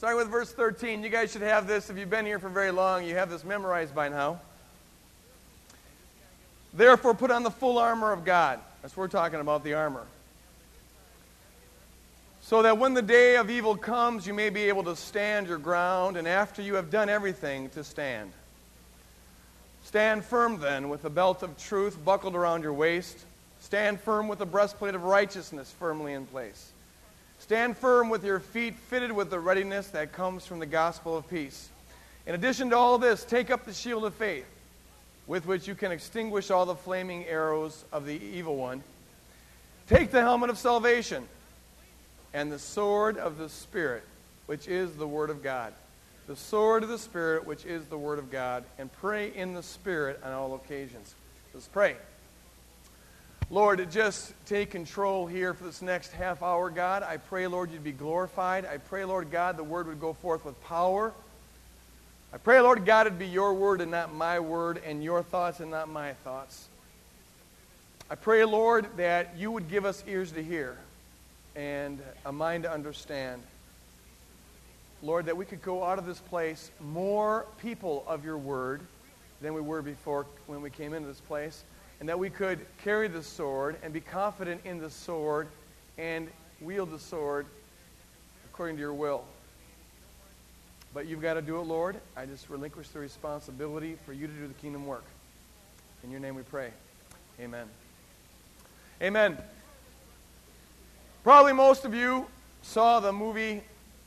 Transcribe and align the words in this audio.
Starting 0.00 0.16
with 0.16 0.28
verse 0.28 0.50
13, 0.50 1.04
you 1.04 1.10
guys 1.10 1.30
should 1.30 1.42
have 1.42 1.66
this. 1.66 1.90
If 1.90 1.98
you've 1.98 2.08
been 2.08 2.24
here 2.24 2.38
for 2.38 2.48
very 2.48 2.70
long, 2.70 3.04
you 3.04 3.16
have 3.16 3.28
this 3.28 3.44
memorized 3.44 3.94
by 3.94 4.08
now. 4.08 4.40
Therefore, 6.72 7.12
put 7.12 7.30
on 7.30 7.42
the 7.42 7.50
full 7.50 7.76
armor 7.76 8.10
of 8.10 8.24
God. 8.24 8.60
That's 8.80 8.96
what 8.96 9.02
we're 9.02 9.08
talking 9.08 9.40
about, 9.40 9.62
the 9.62 9.74
armor. 9.74 10.06
So 12.40 12.62
that 12.62 12.78
when 12.78 12.94
the 12.94 13.02
day 13.02 13.36
of 13.36 13.50
evil 13.50 13.76
comes, 13.76 14.26
you 14.26 14.32
may 14.32 14.48
be 14.48 14.62
able 14.70 14.84
to 14.84 14.96
stand 14.96 15.48
your 15.48 15.58
ground, 15.58 16.16
and 16.16 16.26
after 16.26 16.62
you 16.62 16.76
have 16.76 16.90
done 16.90 17.10
everything, 17.10 17.68
to 17.68 17.84
stand. 17.84 18.32
Stand 19.84 20.24
firm 20.24 20.60
then 20.60 20.88
with 20.88 21.02
the 21.02 21.10
belt 21.10 21.42
of 21.42 21.58
truth 21.58 22.02
buckled 22.02 22.34
around 22.34 22.62
your 22.62 22.72
waist. 22.72 23.18
Stand 23.60 24.00
firm 24.00 24.28
with 24.28 24.38
the 24.38 24.46
breastplate 24.46 24.94
of 24.94 25.02
righteousness 25.02 25.74
firmly 25.78 26.14
in 26.14 26.24
place. 26.24 26.72
Stand 27.50 27.76
firm 27.76 28.10
with 28.10 28.24
your 28.24 28.38
feet 28.38 28.76
fitted 28.76 29.10
with 29.10 29.28
the 29.28 29.40
readiness 29.40 29.88
that 29.88 30.12
comes 30.12 30.46
from 30.46 30.60
the 30.60 30.66
gospel 30.66 31.16
of 31.16 31.28
peace. 31.28 31.68
In 32.24 32.36
addition 32.36 32.70
to 32.70 32.76
all 32.76 32.96
this, 32.96 33.24
take 33.24 33.50
up 33.50 33.64
the 33.64 33.74
shield 33.74 34.04
of 34.04 34.14
faith, 34.14 34.46
with 35.26 35.46
which 35.46 35.66
you 35.66 35.74
can 35.74 35.90
extinguish 35.90 36.52
all 36.52 36.64
the 36.64 36.76
flaming 36.76 37.26
arrows 37.26 37.84
of 37.90 38.06
the 38.06 38.14
evil 38.14 38.54
one. 38.54 38.84
Take 39.88 40.12
the 40.12 40.20
helmet 40.20 40.48
of 40.48 40.58
salvation 40.58 41.26
and 42.32 42.52
the 42.52 42.58
sword 42.60 43.18
of 43.18 43.36
the 43.36 43.48
Spirit, 43.48 44.04
which 44.46 44.68
is 44.68 44.94
the 44.94 45.08
Word 45.08 45.28
of 45.28 45.42
God. 45.42 45.72
The 46.28 46.36
sword 46.36 46.84
of 46.84 46.88
the 46.88 46.98
Spirit, 46.98 47.48
which 47.48 47.66
is 47.66 47.84
the 47.86 47.98
Word 47.98 48.20
of 48.20 48.30
God, 48.30 48.62
and 48.78 48.92
pray 48.92 49.34
in 49.34 49.54
the 49.54 49.64
Spirit 49.64 50.20
on 50.22 50.32
all 50.32 50.54
occasions. 50.54 51.16
Let's 51.52 51.66
pray. 51.66 51.96
Lord, 53.48 53.90
just 53.90 54.32
take 54.46 54.70
control 54.70 55.26
here 55.26 55.54
for 55.54 55.64
this 55.64 55.82
next 55.82 56.12
half 56.12 56.42
hour, 56.42 56.70
God. 56.70 57.02
I 57.02 57.16
pray, 57.16 57.46
Lord, 57.46 57.70
you'd 57.70 57.82
be 57.82 57.92
glorified. 57.92 58.64
I 58.64 58.76
pray, 58.76 59.04
Lord 59.04 59.30
God, 59.30 59.56
the 59.56 59.64
word 59.64 59.88
would 59.88 60.00
go 60.00 60.12
forth 60.12 60.44
with 60.44 60.62
power. 60.64 61.12
I 62.32 62.36
pray, 62.36 62.60
Lord 62.60 62.84
God, 62.84 63.06
it'd 63.08 63.18
be 63.18 63.26
your 63.26 63.54
word 63.54 63.80
and 63.80 63.90
not 63.90 64.14
my 64.14 64.38
word, 64.38 64.80
and 64.86 65.02
your 65.02 65.22
thoughts 65.22 65.58
and 65.58 65.70
not 65.70 65.88
my 65.88 66.12
thoughts. 66.12 66.68
I 68.08 68.14
pray, 68.14 68.44
Lord, 68.44 68.86
that 68.96 69.36
you 69.36 69.50
would 69.50 69.68
give 69.68 69.84
us 69.84 70.04
ears 70.06 70.30
to 70.32 70.42
hear 70.42 70.76
and 71.56 72.00
a 72.24 72.30
mind 72.30 72.64
to 72.64 72.72
understand. 72.72 73.42
Lord, 75.02 75.26
that 75.26 75.36
we 75.36 75.44
could 75.44 75.62
go 75.62 75.82
out 75.82 75.98
of 75.98 76.06
this 76.06 76.20
place 76.20 76.70
more 76.80 77.46
people 77.60 78.04
of 78.06 78.24
your 78.24 78.38
word 78.38 78.80
than 79.40 79.54
we 79.54 79.60
were 79.60 79.82
before 79.82 80.26
when 80.46 80.62
we 80.62 80.70
came 80.70 80.94
into 80.94 81.08
this 81.08 81.20
place 81.20 81.64
and 82.00 82.08
that 82.08 82.18
we 82.18 82.30
could 82.30 82.58
carry 82.82 83.08
the 83.08 83.22
sword 83.22 83.76
and 83.82 83.92
be 83.92 84.00
confident 84.00 84.62
in 84.64 84.78
the 84.80 84.90
sword 84.90 85.48
and 85.98 86.28
wield 86.60 86.90
the 86.90 86.98
sword 86.98 87.46
according 88.46 88.76
to 88.76 88.80
your 88.80 88.94
will. 88.94 89.24
But 90.92 91.06
you've 91.06 91.22
got 91.22 91.34
to 91.34 91.42
do 91.42 91.58
it, 91.60 91.62
Lord. 91.62 91.96
I 92.16 92.26
just 92.26 92.48
relinquish 92.48 92.88
the 92.88 92.98
responsibility 92.98 93.96
for 94.04 94.12
you 94.12 94.26
to 94.26 94.32
do 94.32 94.48
the 94.48 94.54
kingdom 94.54 94.86
work. 94.86 95.04
In 96.02 96.10
your 96.10 96.20
name 96.20 96.34
we 96.34 96.42
pray. 96.42 96.70
Amen. 97.38 97.66
Amen. 99.00 99.36
Probably 101.22 101.52
most 101.52 101.84
of 101.84 101.94
you 101.94 102.26
saw 102.62 102.98
the 102.98 103.12
movie, 103.12 103.62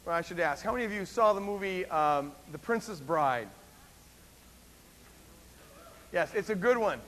well, 0.05 0.15
I 0.15 0.21
should 0.21 0.39
ask, 0.39 0.63
how 0.63 0.71
many 0.71 0.83
of 0.83 0.91
you 0.91 1.05
saw 1.05 1.33
the 1.33 1.41
movie 1.41 1.85
um, 1.85 2.31
The 2.51 2.57
Princess 2.57 2.99
Bride? 2.99 3.47
Yes, 6.11 6.31
it's 6.35 6.49
a 6.49 6.55
good 6.55 6.77
one. 6.77 6.99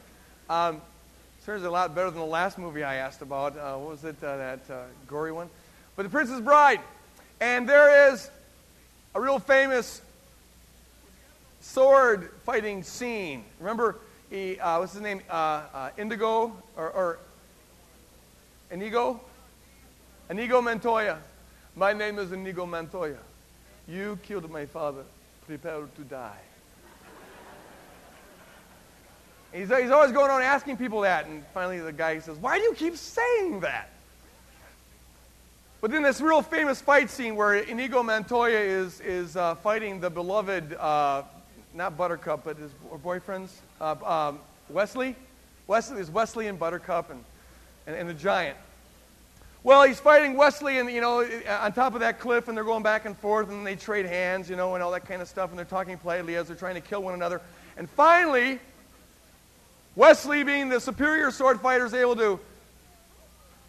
Um, 0.49 0.81
certainly 1.43 1.67
a 1.67 1.71
lot 1.71 1.95
better 1.95 2.11
than 2.11 2.19
the 2.19 2.25
last 2.25 2.57
movie 2.57 2.83
I 2.83 2.95
asked 2.95 3.21
about. 3.21 3.57
Uh, 3.57 3.75
what 3.77 3.89
was 3.91 4.03
it, 4.03 4.23
uh, 4.23 4.37
that 4.37 4.59
uh, 4.69 4.83
gory 5.07 5.31
one? 5.31 5.49
But 5.95 6.03
The 6.03 6.09
Princess 6.09 6.39
Bride. 6.39 6.79
And 7.41 7.67
there 7.67 8.11
is 8.11 8.29
a 9.15 9.21
real 9.21 9.39
famous 9.39 10.01
sword 11.61 12.29
fighting 12.45 12.83
scene. 12.83 13.43
Remember, 13.59 13.97
he, 14.29 14.59
uh, 14.59 14.79
what's 14.79 14.93
his 14.93 15.01
name? 15.01 15.21
Uh, 15.29 15.63
uh, 15.73 15.89
Indigo 15.97 16.55
or, 16.77 16.89
or 16.91 17.19
Inigo? 18.71 19.19
Inigo 20.29 20.61
Montoya. 20.61 21.17
My 21.75 21.93
name 21.93 22.19
is 22.19 22.31
Inigo 22.31 22.65
Montoya. 22.65 23.17
You 23.87 24.19
killed 24.23 24.49
my 24.49 24.65
father. 24.65 25.03
Prepare 25.47 25.87
to 25.95 26.01
die. 26.03 26.39
He's, 29.55 29.69
he's 29.69 29.89
always 29.89 30.11
going 30.11 30.29
on 30.29 30.41
asking 30.41 30.75
people 30.75 31.01
that. 31.01 31.27
And 31.27 31.41
finally, 31.53 31.79
the 31.79 31.93
guy 31.93 32.19
says, 32.19 32.37
Why 32.37 32.57
do 32.57 32.63
you 32.65 32.73
keep 32.73 32.97
saying 32.97 33.61
that? 33.61 33.89
But 35.79 35.91
then 35.91 36.03
this 36.03 36.19
real 36.19 36.41
famous 36.41 36.81
fight 36.81 37.09
scene 37.09 37.35
where 37.35 37.55
Inigo 37.55 38.03
Montoya 38.03 38.59
is, 38.59 38.99
is 39.01 39.37
uh, 39.37 39.55
fighting 39.55 40.01
the 40.01 40.09
beloved, 40.09 40.73
uh, 40.73 41.23
not 41.73 41.97
Buttercup, 41.97 42.43
but 42.43 42.57
his 42.57 42.71
boyfriends, 43.03 43.49
uh, 43.79 43.95
um, 44.03 44.39
Wesley. 44.69 45.15
Wesley 45.67 46.01
is 46.01 46.09
Wesley 46.09 46.47
and 46.47 46.59
Buttercup 46.59 47.09
and, 47.09 47.23
and, 47.87 47.95
and 47.95 48.09
the 48.09 48.13
giant. 48.13 48.57
Well, 49.63 49.83
he's 49.83 49.99
fighting 49.99 50.35
Wesley, 50.35 50.79
and 50.79 50.91
you 50.91 51.01
know, 51.01 51.23
on 51.23 51.73
top 51.73 51.93
of 51.93 52.01
that 52.01 52.19
cliff, 52.19 52.49
and 52.49 52.57
they're 52.57 52.63
going 52.63 52.83
back 52.83 53.05
and 53.05 53.17
forth, 53.17 53.49
and 53.49 53.65
they 53.65 53.75
trade 53.75 54.05
hands, 54.05 54.49
you 54.49 54.55
know, 54.55 54.75
and 54.75 54.83
all 54.83 54.91
that 54.91 55.07
kind 55.07 55.21
of 55.21 55.29
stuff, 55.29 55.49
and 55.49 55.57
they're 55.57 55.65
talking 55.65 55.97
politely 55.97 56.35
as 56.35 56.47
they're 56.47 56.55
trying 56.55 56.75
to 56.75 56.81
kill 56.81 57.01
one 57.01 57.13
another. 57.13 57.41
And 57.77 57.89
finally, 57.89 58.59
Wesley, 59.95 60.43
being 60.43 60.69
the 60.69 60.79
superior 60.79 61.31
sword 61.31 61.61
fighter, 61.61 61.85
is 61.85 61.93
able 61.93 62.15
to 62.17 62.39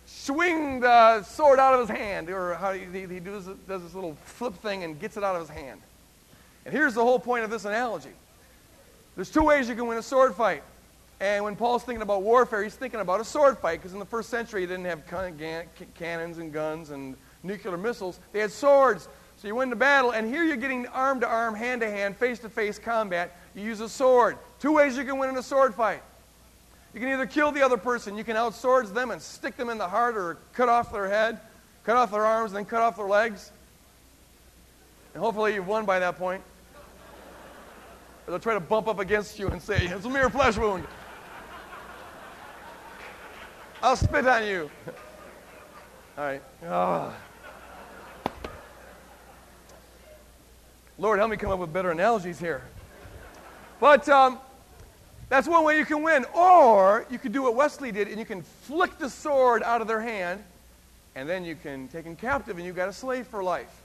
swing 0.06 0.80
the 0.80 1.22
sword 1.22 1.58
out 1.58 1.74
of 1.74 1.88
his 1.88 1.96
hand, 1.96 2.30
or 2.30 2.54
how 2.54 2.72
he, 2.72 2.84
he 2.84 3.20
does, 3.20 3.46
does 3.68 3.82
this 3.82 3.94
little 3.94 4.16
flip 4.24 4.54
thing 4.54 4.84
and 4.84 4.98
gets 4.98 5.16
it 5.16 5.24
out 5.24 5.36
of 5.36 5.42
his 5.42 5.50
hand. 5.50 5.80
And 6.64 6.74
here's 6.74 6.94
the 6.94 7.02
whole 7.02 7.18
point 7.18 7.44
of 7.44 7.50
this 7.50 7.64
analogy 7.64 8.10
there's 9.14 9.30
two 9.30 9.42
ways 9.42 9.68
you 9.68 9.74
can 9.74 9.86
win 9.86 9.98
a 9.98 10.02
sword 10.02 10.34
fight. 10.34 10.62
And 11.20 11.42
when 11.42 11.56
Paul's 11.56 11.82
thinking 11.82 12.02
about 12.02 12.22
warfare, 12.22 12.62
he's 12.62 12.74
thinking 12.74 13.00
about 13.00 13.20
a 13.20 13.24
sword 13.24 13.56
fight, 13.58 13.78
because 13.80 13.94
in 13.94 13.98
the 13.98 14.04
first 14.04 14.28
century, 14.28 14.66
they 14.66 14.74
didn't 14.74 14.86
have 14.86 15.06
cannons 15.94 16.38
and 16.38 16.52
guns 16.52 16.90
and 16.90 17.16
nuclear 17.42 17.78
missiles. 17.78 18.20
They 18.32 18.40
had 18.40 18.50
swords. 18.50 19.08
So 19.38 19.48
you 19.48 19.54
win 19.54 19.70
the 19.70 19.76
battle, 19.76 20.10
and 20.10 20.26
here 20.26 20.44
you're 20.44 20.56
getting 20.56 20.86
arm 20.88 21.20
to 21.20 21.26
arm, 21.26 21.54
hand 21.54 21.80
to 21.82 21.90
hand, 21.90 22.16
face 22.16 22.38
to 22.40 22.48
face 22.48 22.78
combat. 22.78 23.36
You 23.54 23.62
use 23.62 23.80
a 23.80 23.88
sword. 23.88 24.36
Two 24.58 24.72
ways 24.72 24.96
you 24.96 25.04
can 25.04 25.18
win 25.18 25.30
in 25.30 25.36
a 25.36 25.42
sword 25.42 25.74
fight. 25.74 26.02
You 26.96 27.00
can 27.00 27.10
either 27.10 27.26
kill 27.26 27.52
the 27.52 27.62
other 27.62 27.76
person, 27.76 28.16
you 28.16 28.24
can 28.24 28.36
outswords 28.36 28.94
them 28.94 29.10
and 29.10 29.20
stick 29.20 29.54
them 29.58 29.68
in 29.68 29.76
the 29.76 29.86
heart 29.86 30.16
or 30.16 30.38
cut 30.54 30.70
off 30.70 30.90
their 30.90 31.06
head, 31.06 31.38
cut 31.84 31.94
off 31.94 32.10
their 32.10 32.24
arms, 32.24 32.52
then 32.52 32.64
cut 32.64 32.80
off 32.80 32.96
their 32.96 33.04
legs. 33.04 33.50
And 35.12 35.22
hopefully 35.22 35.52
you've 35.52 35.66
won 35.66 35.84
by 35.84 35.98
that 35.98 36.16
point. 36.16 36.42
Or 38.26 38.30
they'll 38.30 38.38
try 38.38 38.54
to 38.54 38.60
bump 38.60 38.88
up 38.88 38.98
against 38.98 39.38
you 39.38 39.48
and 39.48 39.60
say, 39.60 39.76
it's 39.76 40.06
a 40.06 40.08
mere 40.08 40.30
flesh 40.30 40.56
wound. 40.56 40.86
I'll 43.82 43.96
spit 43.96 44.26
on 44.26 44.46
you. 44.46 44.70
All 46.16 46.24
right. 46.24 47.12
Lord, 50.96 51.18
help 51.18 51.30
me 51.30 51.36
come 51.36 51.50
up 51.50 51.58
with 51.58 51.74
better 51.74 51.90
analogies 51.90 52.38
here. 52.38 52.62
But 53.80 54.08
um, 54.08 54.38
that's 55.28 55.48
one 55.48 55.64
way 55.64 55.78
you 55.78 55.84
can 55.84 56.02
win. 56.02 56.24
Or 56.34 57.06
you 57.10 57.18
can 57.18 57.32
do 57.32 57.42
what 57.42 57.54
Wesley 57.54 57.92
did 57.92 58.08
and 58.08 58.18
you 58.18 58.24
can 58.24 58.42
flick 58.42 58.98
the 58.98 59.10
sword 59.10 59.62
out 59.62 59.80
of 59.80 59.88
their 59.88 60.00
hand, 60.00 60.42
and 61.14 61.28
then 61.28 61.44
you 61.44 61.56
can 61.56 61.88
take 61.88 62.04
them 62.04 62.16
captive 62.16 62.56
and 62.56 62.66
you've 62.66 62.76
got 62.76 62.88
a 62.88 62.92
slave 62.92 63.26
for 63.26 63.42
life. 63.42 63.82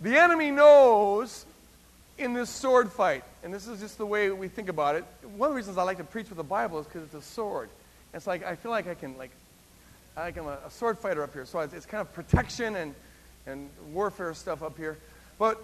The 0.00 0.18
enemy 0.18 0.50
knows 0.50 1.46
in 2.18 2.34
this 2.34 2.50
sword 2.50 2.92
fight, 2.92 3.24
and 3.42 3.52
this 3.52 3.66
is 3.66 3.80
just 3.80 3.98
the 3.98 4.06
way 4.06 4.30
we 4.30 4.48
think 4.48 4.68
about 4.68 4.96
it. 4.96 5.04
One 5.36 5.48
of 5.48 5.54
the 5.54 5.56
reasons 5.56 5.78
I 5.78 5.82
like 5.82 5.98
to 5.98 6.04
preach 6.04 6.28
with 6.28 6.36
the 6.36 6.44
Bible 6.44 6.78
is 6.78 6.86
because 6.86 7.04
it's 7.04 7.14
a 7.14 7.22
sword. 7.22 7.68
It's 8.12 8.26
like 8.26 8.44
I 8.44 8.54
feel 8.54 8.70
like 8.70 8.86
I 8.86 8.94
can 8.94 9.16
like, 9.16 9.30
like 10.16 10.36
I'm 10.36 10.46
a, 10.46 10.70
sword 10.70 10.98
fighter 10.98 11.22
up 11.22 11.32
here, 11.32 11.46
so 11.46 11.58
it's, 11.60 11.74
it's 11.74 11.86
kind 11.86 12.00
of 12.00 12.12
protection 12.12 12.76
and 12.76 12.94
and 13.46 13.68
warfare 13.92 14.32
stuff 14.34 14.62
up 14.62 14.76
here. 14.76 14.96
But 15.38 15.60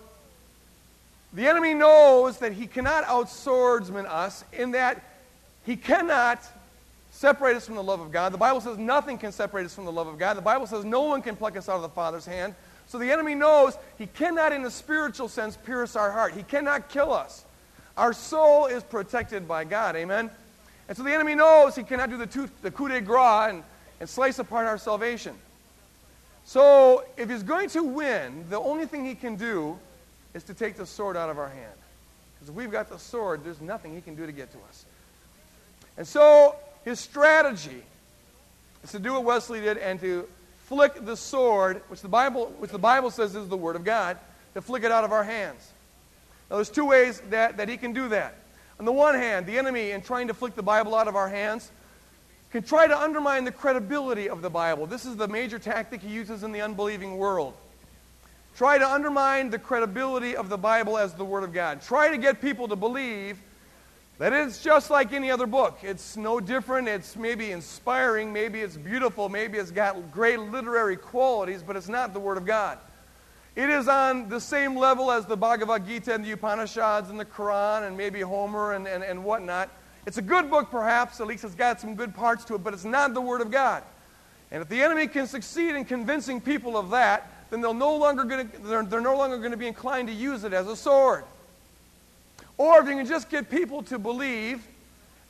the 1.32 1.46
enemy 1.46 1.74
knows 1.74 2.38
that 2.38 2.52
he 2.52 2.66
cannot 2.66 3.04
outswordsman 3.04 4.06
us 4.06 4.44
in 4.52 4.72
that 4.72 5.02
he 5.64 5.76
cannot 5.76 6.42
separate 7.12 7.56
us 7.56 7.66
from 7.66 7.76
the 7.76 7.82
love 7.82 8.00
of 8.00 8.10
God. 8.10 8.32
The 8.32 8.38
Bible 8.38 8.60
says 8.60 8.78
nothing 8.78 9.18
can 9.18 9.30
separate 9.30 9.66
us 9.66 9.74
from 9.74 9.84
the 9.84 9.92
love 9.92 10.06
of 10.06 10.18
God. 10.18 10.36
The 10.36 10.42
Bible 10.42 10.66
says 10.66 10.84
no 10.84 11.02
one 11.02 11.22
can 11.22 11.36
pluck 11.36 11.56
us 11.56 11.68
out 11.68 11.76
of 11.76 11.82
the 11.82 11.88
Father's 11.88 12.26
hand. 12.26 12.54
So 12.86 12.98
the 12.98 13.12
enemy 13.12 13.36
knows 13.36 13.76
he 13.98 14.06
cannot, 14.06 14.52
in 14.52 14.62
the 14.62 14.70
spiritual 14.70 15.28
sense, 15.28 15.56
pierce 15.56 15.94
our 15.94 16.10
heart. 16.10 16.32
He 16.32 16.42
cannot 16.42 16.88
kill 16.88 17.12
us. 17.12 17.44
Our 17.96 18.12
soul 18.12 18.66
is 18.66 18.82
protected 18.82 19.46
by 19.46 19.64
God. 19.64 19.94
Amen? 19.94 20.30
And 20.88 20.96
so 20.96 21.04
the 21.04 21.12
enemy 21.12 21.36
knows 21.36 21.76
he 21.76 21.84
cannot 21.84 22.10
do 22.10 22.16
the, 22.16 22.50
the 22.62 22.70
coup 22.70 22.88
de 22.88 23.00
grace 23.00 23.50
and, 23.50 23.62
and 24.00 24.08
slice 24.08 24.40
apart 24.40 24.66
our 24.66 24.78
salvation. 24.78 25.36
So 26.44 27.04
if 27.16 27.30
he's 27.30 27.44
going 27.44 27.68
to 27.70 27.84
win, 27.84 28.44
the 28.48 28.58
only 28.58 28.86
thing 28.86 29.04
he 29.04 29.14
can 29.14 29.36
do 29.36 29.78
is 30.34 30.44
to 30.44 30.54
take 30.54 30.76
the 30.76 30.86
sword 30.86 31.16
out 31.16 31.30
of 31.30 31.38
our 31.38 31.48
hand. 31.48 31.72
Because 32.34 32.50
if 32.50 32.54
we've 32.54 32.70
got 32.70 32.88
the 32.88 32.98
sword, 32.98 33.44
there's 33.44 33.60
nothing 33.60 33.94
he 33.94 34.00
can 34.00 34.14
do 34.14 34.26
to 34.26 34.32
get 34.32 34.50
to 34.52 34.58
us. 34.68 34.84
And 35.96 36.06
so 36.06 36.56
his 36.84 37.00
strategy 37.00 37.82
is 38.82 38.92
to 38.92 38.98
do 38.98 39.12
what 39.12 39.24
Wesley 39.24 39.60
did 39.60 39.76
and 39.78 40.00
to 40.00 40.28
flick 40.64 41.04
the 41.04 41.16
sword, 41.16 41.82
which 41.88 42.00
the 42.00 42.08
Bible, 42.08 42.54
which 42.58 42.70
the 42.70 42.78
Bible 42.78 43.10
says 43.10 43.34
is 43.34 43.48
the 43.48 43.56
Word 43.56 43.76
of 43.76 43.84
God, 43.84 44.16
to 44.54 44.62
flick 44.62 44.84
it 44.84 44.90
out 44.90 45.04
of 45.04 45.12
our 45.12 45.24
hands. 45.24 45.70
Now, 46.48 46.56
there's 46.56 46.70
two 46.70 46.86
ways 46.86 47.20
that, 47.30 47.56
that 47.58 47.68
he 47.68 47.76
can 47.76 47.92
do 47.92 48.08
that. 48.08 48.36
On 48.78 48.84
the 48.84 48.92
one 48.92 49.14
hand, 49.14 49.46
the 49.46 49.58
enemy, 49.58 49.90
in 49.90 50.00
trying 50.00 50.28
to 50.28 50.34
flick 50.34 50.54
the 50.54 50.62
Bible 50.62 50.94
out 50.94 51.06
of 51.06 51.16
our 51.16 51.28
hands, 51.28 51.70
can 52.50 52.62
try 52.62 52.86
to 52.86 52.98
undermine 52.98 53.44
the 53.44 53.52
credibility 53.52 54.28
of 54.28 54.42
the 54.42 54.50
Bible. 54.50 54.86
This 54.86 55.04
is 55.04 55.16
the 55.16 55.28
major 55.28 55.58
tactic 55.58 56.00
he 56.00 56.08
uses 56.08 56.42
in 56.42 56.50
the 56.50 56.62
unbelieving 56.62 57.16
world. 57.18 57.54
Try 58.56 58.78
to 58.78 58.88
undermine 58.88 59.50
the 59.50 59.58
credibility 59.58 60.36
of 60.36 60.48
the 60.48 60.58
Bible 60.58 60.98
as 60.98 61.14
the 61.14 61.24
Word 61.24 61.44
of 61.44 61.52
God. 61.52 61.80
Try 61.80 62.10
to 62.10 62.18
get 62.18 62.40
people 62.40 62.68
to 62.68 62.76
believe 62.76 63.38
that 64.18 64.34
it's 64.34 64.62
just 64.62 64.90
like 64.90 65.14
any 65.14 65.30
other 65.30 65.46
book. 65.46 65.78
It's 65.82 66.16
no 66.16 66.40
different. 66.40 66.88
It's 66.88 67.16
maybe 67.16 67.52
inspiring. 67.52 68.32
Maybe 68.32 68.60
it's 68.60 68.76
beautiful. 68.76 69.30
Maybe 69.30 69.56
it's 69.56 69.70
got 69.70 70.12
great 70.12 70.38
literary 70.38 70.96
qualities, 70.96 71.62
but 71.62 71.74
it's 71.74 71.88
not 71.88 72.12
the 72.12 72.20
Word 72.20 72.36
of 72.36 72.44
God. 72.44 72.78
It 73.56 73.70
is 73.70 73.88
on 73.88 74.28
the 74.28 74.40
same 74.40 74.76
level 74.76 75.10
as 75.10 75.26
the 75.26 75.36
Bhagavad 75.36 75.86
Gita 75.86 76.14
and 76.14 76.24
the 76.24 76.32
Upanishads 76.32 77.10
and 77.10 77.18
the 77.18 77.24
Quran 77.24 77.86
and 77.86 77.96
maybe 77.96 78.20
Homer 78.20 78.74
and, 78.74 78.86
and, 78.86 79.02
and 79.02 79.24
whatnot. 79.24 79.70
It's 80.06 80.18
a 80.18 80.22
good 80.22 80.50
book, 80.50 80.70
perhaps. 80.70 81.20
At 81.20 81.26
least 81.26 81.44
it's 81.44 81.54
got 81.54 81.80
some 81.80 81.94
good 81.94 82.14
parts 82.14 82.44
to 82.46 82.54
it, 82.54 82.62
but 82.62 82.74
it's 82.74 82.84
not 82.84 83.14
the 83.14 83.20
Word 83.20 83.40
of 83.40 83.50
God. 83.50 83.82
And 84.50 84.62
if 84.62 84.68
the 84.68 84.82
enemy 84.82 85.06
can 85.06 85.26
succeed 85.26 85.74
in 85.74 85.84
convincing 85.84 86.40
people 86.40 86.76
of 86.76 86.90
that, 86.90 87.30
then 87.50 87.60
they're 87.60 87.74
no 87.74 87.96
longer 87.96 88.24
to, 88.24 88.48
they're, 88.62 88.84
they're 88.84 89.00
no 89.00 89.16
longer 89.16 89.38
going 89.38 89.50
to 89.50 89.56
be 89.56 89.66
inclined 89.66 90.08
to 90.08 90.14
use 90.14 90.44
it 90.44 90.52
as 90.52 90.66
a 90.66 90.76
sword. 90.76 91.24
Or 92.56 92.80
if 92.80 92.88
you 92.88 92.94
can 92.94 93.06
just 93.06 93.28
get 93.28 93.50
people 93.50 93.82
to 93.84 93.98
believe 93.98 94.66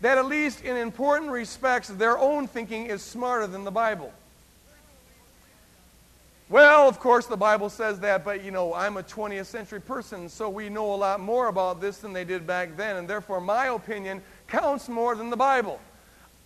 that, 0.00 0.18
at 0.18 0.26
least 0.26 0.62
in 0.64 0.76
important 0.76 1.30
respects, 1.30 1.88
their 1.88 2.18
own 2.18 2.46
thinking 2.46 2.86
is 2.86 3.02
smarter 3.02 3.46
than 3.46 3.64
the 3.64 3.70
Bible. 3.70 4.12
Well, 6.48 6.88
of 6.88 6.98
course, 6.98 7.26
the 7.26 7.36
Bible 7.36 7.70
says 7.70 8.00
that, 8.00 8.24
but 8.24 8.42
you 8.42 8.50
know, 8.50 8.74
I'm 8.74 8.96
a 8.96 9.04
20th 9.04 9.46
century 9.46 9.80
person, 9.80 10.28
so 10.28 10.48
we 10.48 10.68
know 10.68 10.92
a 10.92 10.96
lot 10.96 11.20
more 11.20 11.46
about 11.46 11.80
this 11.80 11.98
than 11.98 12.12
they 12.12 12.24
did 12.24 12.44
back 12.44 12.76
then, 12.76 12.96
and 12.96 13.06
therefore 13.06 13.40
my 13.40 13.66
opinion 13.66 14.20
counts 14.48 14.88
more 14.88 15.14
than 15.14 15.30
the 15.30 15.36
Bible. 15.36 15.78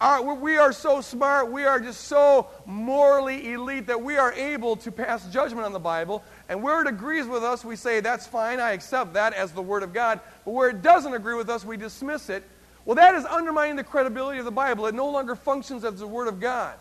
We 0.01 0.59
are 0.59 0.73
so 0.73 1.01
smart, 1.01 1.51
we 1.51 1.65
are 1.65 1.81
just 1.81 2.03
so 2.03 2.49
morally 2.67 3.53
elite 3.53 3.87
that 3.87 4.03
we 4.03 4.19
are 4.19 4.33
able 4.33 4.77
to 4.77 4.93
pass 4.93 5.27
judgment 5.33 5.65
on 5.65 5.73
the 5.73 5.79
Bible. 5.79 6.23
And 6.49 6.63
where 6.63 6.83
it 6.83 6.87
agrees 6.87 7.27
with 7.27 7.43
us, 7.43 7.65
we 7.65 7.77
say, 7.77 8.01
that's 8.01 8.27
fine, 8.27 8.61
I 8.61 8.73
accept 8.73 9.15
that 9.15 9.33
as 9.33 9.53
the 9.53 9.63
Word 9.63 9.83
of 9.83 9.95
God. 9.95 10.21
But 10.45 10.51
where 10.51 10.69
it 10.69 10.83
doesn't 10.83 11.15
agree 11.15 11.35
with 11.35 11.49
us, 11.49 11.65
we 11.65 11.79
dismiss 11.79 12.29
it. 12.29 12.43
Well, 12.85 12.97
that 12.97 13.15
is 13.15 13.25
undermining 13.25 13.77
the 13.77 13.85
credibility 13.85 14.39
of 14.39 14.45
the 14.45 14.51
Bible. 14.51 14.85
It 14.87 14.95
no 14.95 15.09
longer 15.09 15.35
functions 15.35 15.85
as 15.85 16.01
the 16.01 16.07
Word 16.07 16.29
of 16.29 16.39
God. 16.39 16.75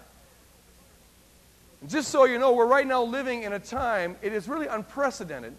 Just 1.88 2.10
so 2.10 2.26
you 2.26 2.40
know, 2.40 2.54
we're 2.54 2.66
right 2.66 2.88
now 2.88 3.04
living 3.04 3.44
in 3.44 3.54
a 3.54 3.60
time, 3.60 4.18
it 4.22 4.34
is 4.34 4.50
really 4.50 4.68
unprecedented, 4.68 5.54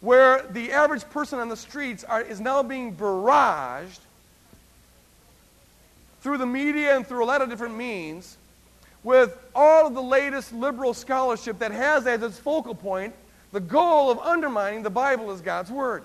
where 0.00 0.42
the 0.50 0.70
average 0.70 1.08
person 1.10 1.40
on 1.40 1.48
the 1.48 1.56
streets 1.56 2.04
are, 2.04 2.20
is 2.20 2.40
now 2.40 2.62
being 2.62 2.94
barraged 2.94 3.98
through 6.20 6.38
the 6.38 6.46
media 6.46 6.96
and 6.96 7.06
through 7.06 7.24
a 7.24 7.26
lot 7.26 7.42
of 7.42 7.48
different 7.48 7.76
means 7.76 8.36
with 9.04 9.36
all 9.54 9.86
of 9.86 9.94
the 9.94 10.02
latest 10.02 10.52
liberal 10.52 10.92
scholarship 10.92 11.58
that 11.58 11.70
has 11.70 12.06
as 12.06 12.22
its 12.22 12.38
focal 12.38 12.74
point 12.74 13.14
the 13.52 13.60
goal 13.60 14.10
of 14.10 14.18
undermining 14.18 14.82
the 14.82 14.90
Bible 14.90 15.30
as 15.30 15.40
God's 15.40 15.70
Word. 15.70 16.04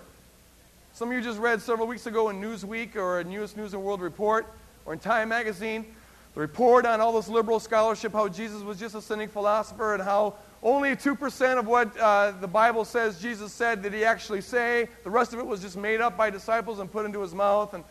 Some 0.94 1.10
of 1.10 1.15
you 1.15 1.21
just 1.21 1.39
read 1.39 1.62
several 1.62 1.88
weeks 1.88 2.06
ago 2.06 2.30
in 2.30 2.39
Newsweek 2.39 2.95
or 2.95 3.19
in 3.19 3.31
U.S. 3.31 3.56
News 3.56 3.74
and 3.74 3.83
World 3.83 4.01
Report 4.01 4.45
or 4.86 4.94
in 4.94 5.00
Time 5.00 5.30
Magazine 5.30 5.86
the 6.33 6.42
report 6.42 6.86
on 6.86 7.00
all 7.00 7.13
this 7.13 7.30
liberal 7.30 7.59
scholarship, 7.59 8.13
how 8.13 8.27
Jesus 8.27 8.63
was 8.63 8.80
just 8.80 8.95
a 8.95 9.01
cynic 9.01 9.30
philosopher 9.30 9.94
and 9.94 10.01
how 10.01 10.33
only 10.63 10.95
2% 10.95 11.59
of 11.59 11.68
what 11.68 11.95
uh, 12.00 12.31
the 12.42 12.48
Bible 12.48 12.86
says 12.86 13.21
Jesus 13.21 13.51
said 13.54 13.83
did 13.83 13.94
he 13.94 14.04
actually 14.04 14.42
say. 14.42 14.88
The 15.04 15.09
rest 15.09 15.33
of 15.33 15.39
it 15.39 15.45
was 15.45 15.62
just 15.62 15.77
made 15.77 16.01
up 16.01 16.18
by 16.18 16.30
disciples 16.30 16.80
and 16.80 16.92
put 16.92 17.06
into 17.06 17.21
his 17.21 17.36
mouth. 17.36 17.74
And 17.75 17.83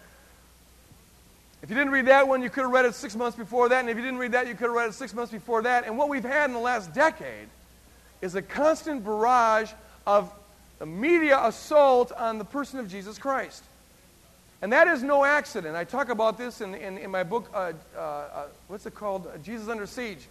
if 1.62 1.70
you 1.70 1.76
didn't 1.76 1.92
read 1.92 2.06
that 2.06 2.26
one, 2.26 2.42
you 2.42 2.50
could 2.50 2.62
have 2.62 2.72
read 2.72 2.84
it 2.84 2.94
six 2.94 3.14
months 3.14 3.36
before 3.36 3.68
that. 3.68 3.80
And 3.80 3.88
if 3.88 3.96
you 3.96 4.02
didn't 4.02 4.18
read 4.18 4.32
that, 4.32 4.48
you 4.48 4.54
could 4.54 4.66
have 4.66 4.74
read 4.74 4.88
it 4.88 4.94
six 4.94 5.14
months 5.14 5.30
before 5.30 5.62
that. 5.62 5.86
And 5.86 5.96
what 5.96 6.08
we've 6.08 6.24
had 6.24 6.50
in 6.50 6.54
the 6.54 6.60
last 6.60 6.92
decade 6.92 7.48
is 8.20 8.34
a 8.34 8.42
constant 8.42 9.04
barrage 9.04 9.70
of 10.04 10.32
media 10.84 11.38
assault 11.44 12.10
on 12.12 12.38
the 12.38 12.44
person 12.44 12.80
of 12.80 12.88
Jesus 12.88 13.16
Christ. 13.16 13.62
And 14.60 14.72
that 14.72 14.88
is 14.88 15.02
no 15.02 15.24
accident. 15.24 15.76
I 15.76 15.84
talk 15.84 16.08
about 16.08 16.38
this 16.38 16.60
in, 16.60 16.74
in, 16.74 16.98
in 16.98 17.10
my 17.10 17.22
book, 17.22 17.50
uh, 17.54 17.72
uh, 17.96 18.00
uh, 18.00 18.46
what's 18.68 18.86
it 18.86 18.94
called? 18.94 19.28
Jesus 19.44 19.68
Under 19.68 19.86
Siege. 19.86 20.26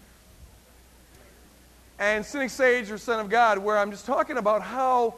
And 1.99 2.25
Cynic 2.25 2.49
Sage 2.49 2.89
or 2.91 2.97
Son 2.97 3.19
of 3.19 3.29
God, 3.29 3.57
where 3.57 3.77
I'm 3.77 3.91
just 3.91 4.05
talking 4.05 4.37
about 4.37 4.61
how 4.61 5.15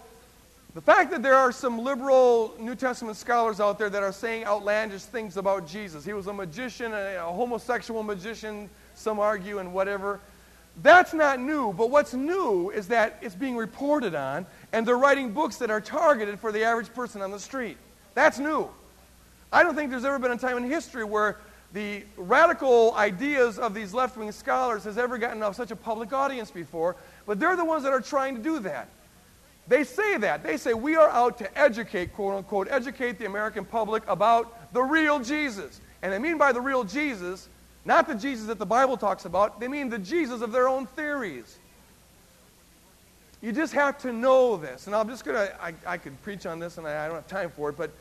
the 0.74 0.82
fact 0.82 1.12
that 1.12 1.22
there 1.22 1.36
are 1.36 1.52
some 1.52 1.80
liberal 1.80 2.56
New 2.60 2.76
Testament 2.76 3.16
scholars 3.16 3.60
out 3.60 3.78
there 3.78 3.90
that 3.90 4.02
are 4.02 4.12
saying 4.12 4.46
outlandish 4.46 5.04
things 5.04 5.38
about 5.38 5.68
Jesus. 5.68 6.04
He 6.04 6.14
was 6.14 6.28
a 6.28 6.34
magician, 6.34 6.94
a, 6.94 7.18
a 7.18 7.32
homosexual 7.32 8.02
magician, 8.02 8.70
some 8.96 9.20
argue, 9.20 9.60
and 9.60 9.72
whatever. 9.74 10.20
That's 10.82 11.14
not 11.14 11.40
new, 11.40 11.72
but 11.74 11.92
what's 11.92 12.16
new 12.16 12.72
is 12.72 12.88
that 12.88 13.20
it's 13.22 13.36
being 13.36 13.56
reported 13.56 14.16
on, 14.16 14.48
and 14.72 14.88
they're 14.88 14.98
writing 14.98 15.32
books 15.32 15.58
that 15.58 15.70
are 15.70 15.82
targeted 15.82 16.40
for 16.40 16.52
the 16.52 16.64
average 16.64 16.92
person 16.94 17.22
on 17.22 17.30
the 17.30 17.40
street. 17.40 17.78
That's 18.16 18.40
new. 18.40 18.68
I 19.52 19.62
don't 19.62 19.76
think 19.76 19.92
there's 19.92 20.06
ever 20.06 20.18
been 20.18 20.32
a 20.32 20.38
time 20.38 20.58
in 20.58 20.64
history 20.64 21.04
where 21.04 21.38
the 21.74 22.04
radical 22.18 22.96
ideas 22.96 23.60
of 23.60 23.76
these 23.76 23.94
left 23.94 24.18
wing 24.18 24.32
scholars 24.32 24.84
has 24.86 24.98
ever 24.98 25.20
gotten 25.20 25.44
off 25.44 25.56
such 25.56 25.70
a 25.70 25.76
public 25.76 26.12
audience 26.12 26.50
before, 26.50 26.96
but 27.28 27.40
they're 27.40 27.56
the 27.56 27.66
ones 27.66 27.84
that 27.84 27.94
are 27.94 28.02
trying 28.02 28.36
to 28.36 28.42
do 28.42 28.58
that. 28.60 28.88
They 29.68 29.84
say 29.84 30.18
that. 30.18 30.44
They 30.44 30.58
say 30.58 30.74
we 30.74 30.96
are 30.96 31.10
out 31.10 31.38
to 31.38 31.58
educate, 31.58 32.14
quote 32.14 32.36
unquote, 32.36 32.68
educate 32.70 33.18
the 33.18 33.26
American 33.26 33.64
public 33.64 34.04
about 34.08 34.74
the 34.74 34.82
real 34.82 35.20
Jesus. 35.20 35.80
And 36.02 36.12
they 36.12 36.20
mean 36.20 36.38
by 36.38 36.52
the 36.52 36.60
real 36.60 36.84
Jesus, 36.84 37.48
not 37.86 38.08
the 38.08 38.16
Jesus 38.16 38.48
that 38.48 38.60
the 38.60 38.66
Bible 38.66 38.98
talks 38.98 39.26
about, 39.26 39.60
they 39.60 39.68
mean 39.68 39.90
the 39.90 40.00
Jesus 40.00 40.42
of 40.42 40.52
their 40.52 40.68
own 40.68 40.86
theories. 40.86 41.58
You 43.42 43.52
just 43.52 43.74
have 43.74 43.98
to 44.00 44.14
know 44.14 44.58
this. 44.58 44.88
And 44.88 44.96
I'm 44.96 45.08
just 45.10 45.26
going 45.26 45.36
to, 45.36 45.74
I 45.86 45.98
could 45.98 46.22
preach 46.24 46.46
on 46.46 46.60
this 46.60 46.78
and 46.78 46.88
I, 46.88 47.06
I 47.06 47.08
don't 47.08 47.16
have 47.16 47.28
time 47.28 47.50
for 47.50 47.70
it, 47.70 47.78
but 47.78 47.92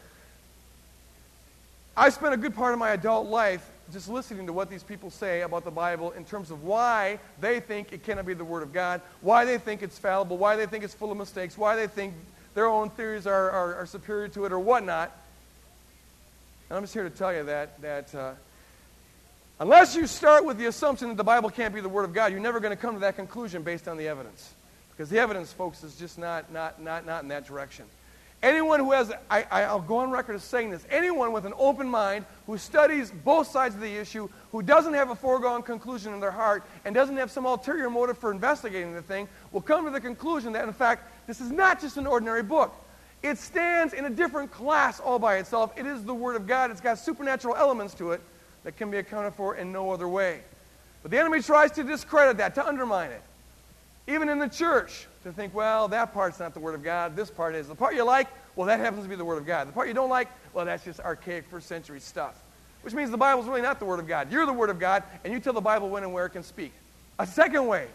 I 1.97 2.09
spent 2.11 2.33
a 2.33 2.37
good 2.37 2.55
part 2.55 2.73
of 2.73 2.79
my 2.79 2.91
adult 2.91 3.29
life 3.29 3.69
just 3.93 4.09
listening 4.09 4.47
to 4.47 4.53
what 4.53 4.71
these 4.71 4.83
people 4.83 5.11
say 5.11 5.43
about 5.43 5.65
the 5.65 5.71
Bible 5.71 6.13
in 6.13 6.25
terms 6.25 6.51
of 6.51 6.65
why 6.65 7.19
they 7.41 7.61
think 7.61 7.93
it 7.93 8.03
cannot 8.03 8.27
be 8.27 8.35
the 8.35 8.45
Word 8.45 8.63
of 8.63 8.73
God, 8.73 9.01
why 9.21 9.45
they 9.45 9.59
think 9.59 9.83
it's 9.83 9.99
fallible, 9.99 10.39
why 10.39 10.57
they 10.57 10.67
think 10.67 10.85
it's 10.85 10.95
full 10.95 11.13
of 11.13 11.19
mistakes, 11.19 11.59
why 11.59 11.77
they 11.77 11.87
think 11.87 12.15
their 12.55 12.67
own 12.67 12.91
theories 12.91 13.27
are, 13.27 13.51
are, 13.51 13.75
are 13.77 13.87
superior 13.87 14.29
to 14.29 14.45
it, 14.45 14.53
or 14.53 14.59
whatnot. 14.59 15.13
And 16.69 16.77
I'm 16.77 16.83
just 16.83 16.95
here 16.95 17.05
to 17.05 17.11
tell 17.11 17.35
you 17.35 17.45
that, 17.45 17.81
that 17.83 18.15
uh, 18.15 18.33
unless 19.61 19.95
you 19.95 20.07
start 20.07 20.45
with 20.45 20.59
the 20.59 20.67
assumption 20.67 21.09
that 21.09 21.17
the 21.17 21.25
Bible 21.25 21.51
can't 21.51 21.75
be 21.75 21.81
the 21.81 21.89
Word 21.89 22.05
of 22.05 22.15
God, 22.15 22.33
you're 22.33 22.41
never 22.41 22.61
going 22.61 22.75
to 22.75 22.81
come 22.81 22.95
to 22.95 23.01
that 23.01 23.17
conclusion 23.17 23.63
based 23.63 23.89
on 23.89 23.97
the 23.97 24.09
evidence. 24.09 24.53
Because 24.91 25.11
the 25.11 25.19
evidence, 25.19 25.53
folks, 25.53 25.85
is 25.85 25.97
just 25.97 26.19
not, 26.19 26.53
not, 26.53 26.81
not, 26.81 27.07
not 27.07 27.23
in 27.23 27.29
that 27.29 27.47
direction. 27.47 27.85
Anyone 28.43 28.81
who 28.81 28.91
has, 28.91 29.13
I, 29.31 29.45
I'll 29.51 29.81
go 29.81 29.99
on 29.99 30.11
record 30.11 30.35
as 30.35 30.43
saying 30.43 30.71
this, 30.71 30.85
anyone 30.91 31.33
with 31.33 31.47
an 31.47 31.53
open 31.57 31.89
mind 31.89 32.25
who 32.47 32.59
studies 32.59 33.13
both 33.25 33.47
sides 33.47 33.77
of 33.77 33.81
the 33.81 33.97
issue, 33.97 34.29
who 34.51 34.63
doesn't 34.63 34.95
have 34.95 35.11
a 35.11 35.15
foregone 35.15 35.63
conclusion 35.63 36.13
in 36.13 36.19
their 36.19 36.33
heart, 36.33 36.65
and 36.85 36.93
doesn't 36.93 37.17
have 37.17 37.31
some 37.31 37.47
ulterior 37.47 37.89
motive 37.89 38.19
for 38.19 38.33
investigating 38.33 38.95
the 38.95 39.03
thing, 39.03 39.29
will 39.53 39.61
come 39.61 39.85
to 39.85 39.93
the 39.93 40.01
conclusion 40.01 40.53
that, 40.55 40.67
in 40.67 40.73
fact, 40.73 41.09
this 41.29 41.41
is 41.41 41.53
not 41.53 41.81
just 41.81 41.97
an 41.99 42.07
ordinary 42.07 42.43
book. 42.43 42.75
It 43.23 43.39
stands 43.39 43.95
in 43.95 44.07
a 44.07 44.11
different 44.11 44.51
class 44.51 44.99
all 44.99 45.21
by 45.21 45.37
itself. 45.37 45.73
It 45.79 45.87
is 45.87 46.03
the 46.03 46.15
Word 46.15 46.35
of 46.35 46.49
God. 46.49 46.73
It's 46.73 46.81
got 46.81 46.99
supernatural 46.99 47.55
elements 47.55 47.95
to 47.95 48.11
it 48.11 48.21
that 48.65 48.77
can 48.77 48.91
be 48.91 48.99
accounted 48.99 49.35
for 49.35 49.55
in 49.55 49.71
no 49.71 49.93
other 49.93 50.09
way. 50.09 50.41
But 51.03 51.13
the 51.13 51.19
enemy 51.21 51.41
tries 51.41 51.71
to 51.73 51.85
discredit 51.85 52.39
that, 52.39 52.57
to 52.57 52.67
undermine 52.67 53.13
it. 53.13 53.23
Even 54.09 54.29
in 54.29 54.41
the 54.41 54.49
church, 54.49 55.07
to 55.25 55.33
think, 55.33 55.55
well, 55.55 55.89
that 55.89 56.13
part's 56.13 56.39
not 56.41 56.55
the 56.55 56.61
Word 56.61 56.75
of 56.75 56.83
God, 56.83 57.17
this 57.17 57.31
part 57.31 57.55
is. 57.55 57.69
The 57.69 57.75
part 57.75 57.95
you 57.95 58.05
like, 58.05 58.29
well, 58.57 58.67
that 58.67 58.81
happens 58.81 59.05
to 59.05 59.09
be 59.09 59.17
the 59.17 59.25
Word 59.25 59.39
of 59.39 59.47
God. 59.47 59.69
The 59.69 59.73
part 59.73 59.89
you 59.89 59.95
don't 59.95 60.11
like, 60.11 60.29
well, 60.53 60.65
that's 60.65 60.85
just 60.85 61.01
archaic 61.01 61.47
first 61.49 61.69
century 61.69 62.01
stuff. 62.01 62.43
Which 62.83 62.95
means 62.95 63.11
the 63.11 63.17
Bible's 63.17 63.47
really 63.47 63.63
not 63.63 63.79
the 63.79 63.85
Word 63.85 64.01
of 64.01 64.09
God. 64.09 64.33
You're 64.33 64.47
the 64.47 64.53
Word 64.53 64.71
of 64.71 64.79
God, 64.79 65.05
and 65.25 65.33
you 65.33 65.41
tell 65.41 65.53
the 65.53 65.61
Bible 65.61 65.89
when 65.89 66.03
and 66.03 66.13
where 66.13 66.27
it 66.27 66.31
can 66.31 66.43
speak. 66.43 66.73
A 67.19 67.27
second 67.27 67.67
way. 67.67 67.87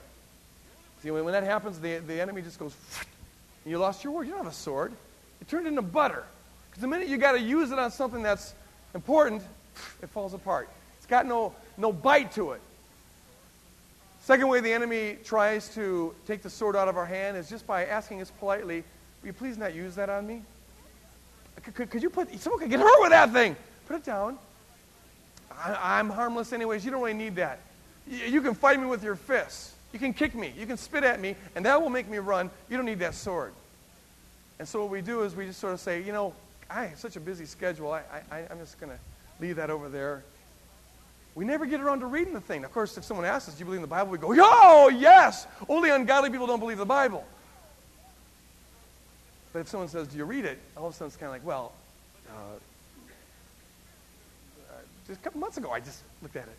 See, 1.04 1.12
when, 1.12 1.26
when 1.26 1.34
that 1.34 1.44
happens, 1.44 1.80
the, 1.80 1.98
the 1.98 2.20
enemy 2.20 2.42
just 2.42 2.60
goes, 2.60 2.76
and 3.64 3.72
you 3.72 3.78
lost 3.78 4.04
your 4.04 4.14
word. 4.14 4.26
You 4.26 4.32
don't 4.32 4.44
have 4.44 4.52
a 4.52 4.56
sword. 4.56 4.94
It 5.42 5.48
turned 5.48 5.68
into 5.68 5.82
butter. 5.82 6.24
Because 6.70 6.82
the 6.82 6.88
minute 6.88 7.08
you 7.08 7.18
got 7.18 7.34
to 7.34 7.40
use 7.40 7.72
it 7.72 7.80
on 7.80 7.92
something 7.92 8.24
that's 8.24 8.54
important, 8.96 9.44
it 10.02 10.10
falls 10.10 10.34
apart. 10.34 10.70
It's 10.98 11.06
got 11.06 11.26
no, 11.26 11.54
no 11.78 11.92
bite 11.92 12.32
to 12.34 12.52
it. 12.52 12.62
Second 14.28 14.50
way 14.50 14.60
the 14.60 14.74
enemy 14.74 15.18
tries 15.24 15.74
to 15.74 16.14
take 16.26 16.42
the 16.42 16.50
sword 16.50 16.76
out 16.76 16.90
of 16.90 16.98
our 16.98 17.06
hand 17.06 17.38
is 17.38 17.48
just 17.48 17.66
by 17.66 17.86
asking 17.86 18.22
us 18.22 18.30
politely, 18.30 18.84
Will 19.22 19.28
you 19.28 19.32
please 19.32 19.58
not 19.58 19.74
use 19.74 19.96
that 19.96 20.10
on 20.10 20.28
me? 20.28 20.42
Could, 21.74 21.90
could 21.90 22.04
you 22.04 22.10
put, 22.10 22.38
someone 22.38 22.60
could 22.60 22.70
get 22.70 22.82
hurt 22.82 23.00
with 23.02 23.12
that 23.12 23.32
thing. 23.32 23.56
Put 23.88 23.96
it 23.96 24.04
down. 24.04 24.38
I, 25.50 26.02
am 26.02 26.10
harmless 26.10 26.52
anyways. 26.52 26.84
You 26.84 26.92
don't 26.92 27.00
really 27.00 27.14
need 27.14 27.38
that. 27.38 27.60
You, 28.06 28.26
you 28.26 28.42
can 28.42 28.54
fight 28.54 28.82
me 28.82 28.86
with 28.86 29.02
your 29.02 29.16
fists. 29.16 29.76
You 29.94 30.00
can 30.00 30.14
kick 30.14 30.36
me, 30.36 30.54
you 30.58 30.66
can 30.66 30.76
spit 30.76 31.06
at 31.06 31.22
me, 31.22 31.38
and 31.56 31.66
that 31.66 31.82
will 31.82 31.90
make 31.90 32.10
me 32.10 32.18
run. 32.18 32.52
You 32.70 32.76
don't 32.76 32.86
need 32.86 33.00
that 33.00 33.16
sword. 33.16 33.54
And 34.60 34.68
so 34.68 34.82
what 34.82 34.90
we 34.90 35.00
do 35.00 35.24
is 35.24 35.38
we 35.38 35.46
just 35.46 35.62
sort 35.62 35.74
of 35.74 35.80
say, 35.80 36.04
you 36.04 36.12
know, 36.12 36.34
I 36.70 36.88
have 36.88 37.00
such 37.00 37.16
a 37.16 37.22
busy 37.22 37.46
schedule. 37.46 37.94
I, 37.94 38.02
I, 38.30 38.40
I'm 38.52 38.60
just 38.60 38.78
going 38.78 38.92
to 38.92 39.00
leave 39.40 39.56
that 39.56 39.70
over 39.70 39.88
there. 39.88 40.24
We 41.38 41.46
never 41.46 41.68
get 41.68 41.82
around 41.82 42.00
to 42.00 42.08
reading 42.08 42.34
the 42.34 42.42
thing. 42.42 42.66
Of 42.66 42.74
course, 42.74 42.98
if 42.98 43.04
someone 43.04 43.24
asks 43.24 43.48
us, 43.48 43.54
do 43.54 43.60
you 43.60 43.66
believe 43.66 43.78
in 43.78 43.84
the 43.84 43.88
Bible? 43.88 44.10
We 44.10 44.18
go, 44.18 44.34
oh, 44.40 44.90
yes. 44.90 45.46
Only 45.70 45.92
ungodly 45.92 46.32
people 46.32 46.48
don't 46.48 46.60
believe 46.60 46.80
the 46.80 46.86
Bible. 46.86 47.24
But 49.54 49.60
if 49.60 49.68
someone 49.68 49.88
says, 49.88 50.08
do 50.08 50.18
you 50.18 50.26
read 50.26 50.46
it? 50.46 50.58
All 50.76 50.88
of 50.88 50.94
a 50.94 50.96
sudden 50.96 51.10
it's 51.10 51.16
kind 51.16 51.28
of 51.28 51.34
like, 51.34 51.46
well, 51.46 51.74
uh, 52.28 52.58
just 55.06 55.20
a 55.20 55.24
couple 55.24 55.40
months 55.40 55.58
ago 55.58 55.70
I 55.70 55.80
just 55.80 56.02
looked 56.24 56.38
at 56.38 56.46
it. 56.46 56.58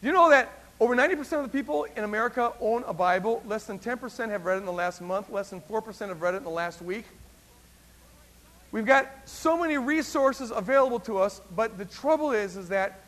Do 0.00 0.08
you 0.08 0.12
know 0.12 0.30
that 0.30 0.50
over 0.80 0.96
90% 0.96 1.20
of 1.34 1.44
the 1.44 1.56
people 1.56 1.86
in 1.96 2.02
America 2.02 2.52
own 2.60 2.82
a 2.88 2.92
Bible? 2.92 3.40
Less 3.46 3.66
than 3.66 3.78
10% 3.78 4.30
have 4.30 4.44
read 4.44 4.56
it 4.56 4.58
in 4.58 4.66
the 4.66 4.72
last 4.72 5.00
month. 5.00 5.30
Less 5.30 5.50
than 5.50 5.60
4% 5.60 6.08
have 6.08 6.20
read 6.20 6.34
it 6.34 6.38
in 6.38 6.42
the 6.42 6.50
last 6.50 6.82
week. 6.82 7.04
We've 8.72 8.84
got 8.84 9.08
so 9.26 9.56
many 9.56 9.78
resources 9.78 10.50
available 10.50 10.98
to 11.00 11.18
us, 11.18 11.40
but 11.54 11.78
the 11.78 11.84
trouble 11.84 12.32
is, 12.32 12.56
is 12.56 12.68
that 12.70 12.98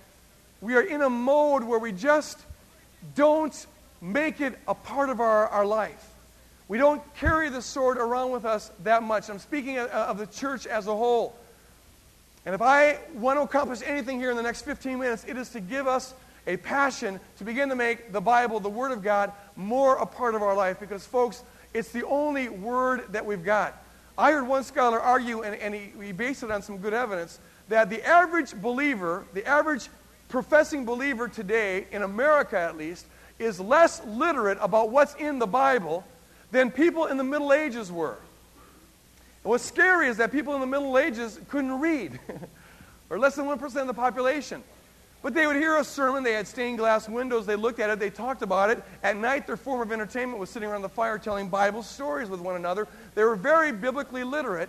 we 0.65 0.75
are 0.75 0.83
in 0.83 1.03
a 1.03 1.11
mode 1.11 1.63
where 1.63 1.79
we 1.79 1.93
just 1.93 2.39
don't 3.15 3.67
make 4.01 4.41
it 4.41 4.59
a 4.67 4.75
part 4.75 5.11
of 5.11 5.21
our, 5.21 5.47
our 5.49 5.67
life. 5.67 6.11
We 6.69 6.79
don't 6.79 7.03
carry 7.17 7.51
the 7.51 7.61
sword 7.61 7.99
around 7.99 8.31
with 8.31 8.47
us 8.47 8.71
that 8.83 9.03
much. 9.03 9.29
I'm 9.29 9.39
speaking 9.39 9.79
of, 9.79 10.17
the 10.17 10.27
church 10.27 10.67
as 10.67 10.87
a 10.87 10.97
whole. 10.97 11.37
And 12.47 12.55
if 12.55 12.63
I 12.63 12.99
want 13.13 13.39
to 13.39 13.43
accomplish 13.43 13.81
anything 13.85 14.19
here 14.19 14.31
in 14.31 14.39
the 14.39 14.43
next 14.43 14.63
15 14.63 14.99
minutes, 14.99 15.27
it 15.29 15.37
is 15.37 15.51
to 15.51 15.61
give 15.61 15.87
us 15.87 16.15
a 16.47 16.57
passion 16.57 17.21
to 17.37 17.45
begin 17.45 17.69
to 17.69 17.77
make 17.77 18.13
the 18.13 18.21
Bible, 18.21 18.59
the 18.59 18.71
Word 18.71 18.91
of 18.91 19.03
God, 19.03 19.33
more 19.57 19.97
a 19.97 20.07
part 20.07 20.35
of 20.35 20.43
our 20.43 20.57
life. 20.57 20.81
Because, 20.81 21.07
folks, 21.07 21.43
it's 21.75 21.93
the 21.93 22.07
only 22.07 22.49
Word 22.49 23.13
that 23.13 23.27
we've 23.27 23.45
got. 23.45 23.83
I 24.17 24.33
heard 24.33 24.49
one 24.49 24.65
scholar 24.65 24.99
argue, 24.99 25.43
and, 25.43 25.57
and 25.57 25.75
he, 25.75 25.93
he 26.03 26.13
based 26.13 26.43
it 26.43 26.51
on 26.51 26.63
some 26.63 26.79
good 26.79 26.95
evidence, 26.95 27.39
that 27.69 27.91
the 27.91 28.03
average 28.03 28.55
believer, 28.55 29.27
the 29.35 29.47
average 29.47 29.89
professing 30.35 30.85
believer 30.85 31.29
today, 31.29 31.87
in 31.93 32.03
America 32.03 32.59
at 32.59 32.77
least, 32.77 33.07
is 33.39 33.61
less 33.61 34.05
literate 34.05 34.59
about 34.61 34.91
what's 34.91 35.15
in 35.15 35.39
the 35.39 35.47
Bible 35.47 36.03
than 36.51 36.73
people 36.73 37.07
in 37.07 37.17
the 37.17 37.23
Middle 37.23 37.53
Ages 37.53 37.93
were. 37.93 38.19
And 39.45 39.51
what's 39.51 39.63
scary 39.63 40.09
is 40.09 40.17
that 40.17 40.33
people 40.33 40.53
in 40.57 40.61
the 40.61 40.67
Middle 40.67 40.99
Ages 40.99 41.39
couldn't 41.49 41.79
read, 41.79 42.19
or 43.11 43.19
less 43.21 43.37
than 43.37 43.47
1% 43.47 43.63
of 43.77 43.87
the 43.87 43.95
population. 43.95 44.65
But 45.23 45.35
they 45.35 45.47
would 45.47 45.55
hear 45.55 45.77
a 45.77 45.85
sermon. 45.85 46.25
They 46.25 46.33
had 46.33 46.49
stained 46.49 46.79
glass 46.79 47.09
windows. 47.09 47.47
They 47.47 47.55
looked 47.55 47.79
at 47.79 47.89
it. 47.91 48.01
They 48.01 48.11
talked 48.11 48.43
about 48.43 48.71
it. 48.71 48.83
At 49.05 49.17
night, 49.17 49.47
their 49.47 49.57
form 49.57 49.83
of 49.83 49.93
entertainment 49.93 50.41
was 50.41 50.51
sitting 50.51 50.69
around 50.69 50.83
the 50.83 50.89
fire 50.89 51.17
telling 51.17 51.49
Bible 51.49 51.85
stories 51.85 52.29
with 52.29 52.41
one 52.41 52.57
another. 52.57 52.89
They 53.15 53.23
were 53.23 53.37
very 53.37 53.71
biblically 53.71 54.25
literate. 54.25 54.69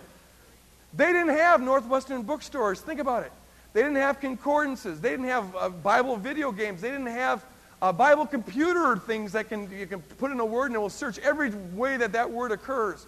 They 0.94 1.12
didn't 1.12 1.36
have 1.36 1.60
Northwestern 1.60 2.22
bookstores. 2.22 2.80
Think 2.80 3.00
about 3.00 3.24
it. 3.24 3.32
They 3.76 3.82
didn't 3.82 3.96
have 3.96 4.20
concordances. 4.20 5.02
They 5.02 5.10
didn't 5.10 5.26
have 5.26 5.54
uh, 5.54 5.68
Bible 5.68 6.16
video 6.16 6.50
games. 6.50 6.80
They 6.80 6.88
didn't 6.88 7.08
have 7.08 7.44
uh, 7.82 7.92
Bible 7.92 8.24
computer 8.24 8.96
things 8.96 9.32
that 9.32 9.50
can, 9.50 9.70
you 9.70 9.86
can 9.86 10.00
put 10.00 10.30
in 10.30 10.40
a 10.40 10.46
word 10.46 10.68
and 10.68 10.76
it 10.76 10.78
will 10.78 10.88
search 10.88 11.18
every 11.18 11.50
way 11.50 11.98
that 11.98 12.12
that 12.12 12.30
word 12.30 12.52
occurs. 12.52 13.04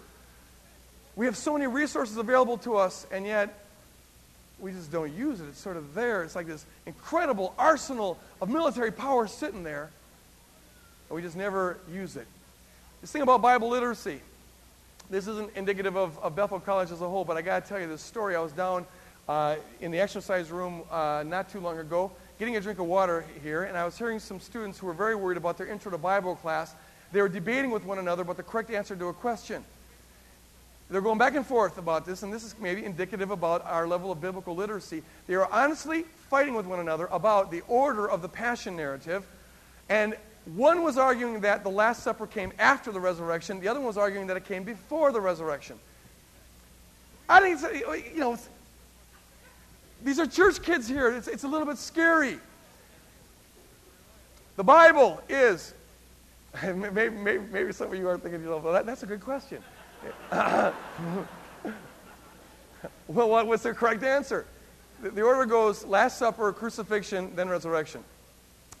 We 1.15 1.25
have 1.25 1.35
so 1.35 1.53
many 1.53 1.65
resources 1.65 2.17
available 2.17 2.59
to 2.59 2.77
us, 2.77 3.07
and 3.11 3.25
yet 3.25 3.65
we 4.59 4.71
just 4.71 4.91
don't 4.91 5.11
use 5.11 5.41
it. 5.41 5.45
It's 5.45 5.59
sort 5.59 5.75
of 5.75 5.95
there. 5.95 6.21
It's 6.21 6.35
like 6.35 6.45
this 6.45 6.63
incredible 6.85 7.55
arsenal 7.57 8.19
of 8.39 8.47
military 8.49 8.91
power 8.91 9.25
sitting 9.25 9.63
there, 9.63 9.89
and 11.09 11.15
we 11.15 11.23
just 11.23 11.35
never 11.35 11.79
use 11.91 12.15
it. 12.15 12.27
This 13.01 13.11
thing 13.11 13.23
about 13.23 13.41
Bible 13.41 13.69
literacy. 13.69 14.21
This 15.09 15.27
isn't 15.27 15.49
indicative 15.55 15.97
of, 15.97 16.19
of 16.19 16.35
Bethel 16.35 16.59
College 16.59 16.91
as 16.91 17.01
a 17.01 17.09
whole, 17.09 17.25
but 17.25 17.37
I 17.37 17.41
got 17.41 17.63
to 17.63 17.69
tell 17.69 17.79
you 17.81 17.87
this 17.87 18.03
story. 18.03 18.35
I 18.35 18.39
was 18.39 18.51
down 18.51 18.85
uh, 19.29 19.55
in 19.79 19.91
the 19.91 19.99
exercise 19.99 20.49
room 20.49 20.81
uh, 20.89 21.23
not 21.25 21.49
too 21.49 21.59
long 21.59 21.77
ago, 21.77 22.11
getting 22.39 22.57
a 22.57 22.61
drink 22.61 22.79
of 22.79 22.87
water 22.87 23.23
here, 23.43 23.63
and 23.63 23.77
I 23.77 23.85
was 23.85 23.95
hearing 23.95 24.19
some 24.19 24.39
students 24.39 24.79
who 24.79 24.87
were 24.87 24.93
very 24.93 25.13
worried 25.13 25.37
about 25.37 25.55
their 25.55 25.67
intro 25.67 25.91
to 25.91 25.99
Bible 25.99 26.35
class. 26.35 26.73
They 27.11 27.21
were 27.21 27.29
debating 27.29 27.69
with 27.69 27.85
one 27.85 27.99
another 27.99 28.23
about 28.23 28.37
the 28.37 28.43
correct 28.43 28.71
answer 28.71 28.95
to 28.95 29.05
a 29.05 29.13
question. 29.13 29.63
They're 30.89 31.01
going 31.01 31.19
back 31.19 31.35
and 31.35 31.45
forth 31.45 31.77
about 31.77 32.07
this, 32.07 32.23
and 32.23 32.33
this 32.33 32.43
is 32.43 32.55
maybe 32.59 32.83
indicative 32.83 33.29
about 33.29 33.63
our 33.65 33.87
level 33.87 34.11
of 34.11 34.19
biblical 34.19 34.55
literacy. 34.55 35.03
They 35.27 35.35
are 35.35 35.47
honestly 35.51 36.05
fighting 36.31 36.55
with 36.55 36.65
one 36.65 36.79
another 36.79 37.07
about 37.11 37.51
the 37.51 37.61
order 37.67 38.09
of 38.09 38.23
the 38.23 38.29
passion 38.29 38.75
narrative. 38.75 39.27
And 39.89 40.17
one 40.55 40.81
was 40.81 40.97
arguing 40.97 41.41
that 41.41 41.63
the 41.63 41.69
Last 41.69 42.01
Supper 42.01 42.25
came 42.25 42.51
after 42.57 42.91
the 42.91 42.99
resurrection, 42.99 43.59
the 43.59 43.67
other 43.67 43.79
one 43.79 43.87
was 43.87 43.97
arguing 43.97 44.25
that 44.25 44.37
it 44.37 44.45
came 44.45 44.63
before 44.63 45.11
the 45.11 45.21
resurrection. 45.21 45.77
I 47.27 47.41
think, 47.41 47.61
you 48.15 48.21
know, 48.21 48.35
these 50.03 50.19
are 50.19 50.25
church 50.25 50.61
kids 50.61 50.87
here. 50.87 51.09
It's, 51.09 51.27
it's 51.27 51.43
a 51.43 51.47
little 51.47 51.67
bit 51.67 51.77
scary. 51.77 52.39
The 54.55 54.63
Bible 54.63 55.21
is, 55.29 55.73
maybe, 56.63 57.09
maybe, 57.09 57.43
maybe 57.51 57.71
some 57.71 57.87
of 57.87 57.97
you 57.97 58.07
are 58.07 58.17
thinking, 58.17 58.47
well, 58.47 58.61
that, 58.73 58.85
that's 58.85 59.03
a 59.03 59.05
good 59.05 59.21
question. 59.21 59.61
well, 60.31 60.73
what, 63.07 63.47
what's 63.47 63.63
the 63.63 63.73
correct 63.73 64.03
answer? 64.03 64.45
The, 65.01 65.11
the 65.11 65.21
order 65.21 65.45
goes 65.45 65.85
Last 65.85 66.17
Supper, 66.17 66.51
crucifixion, 66.53 67.35
then 67.35 67.49
resurrection. 67.49 68.03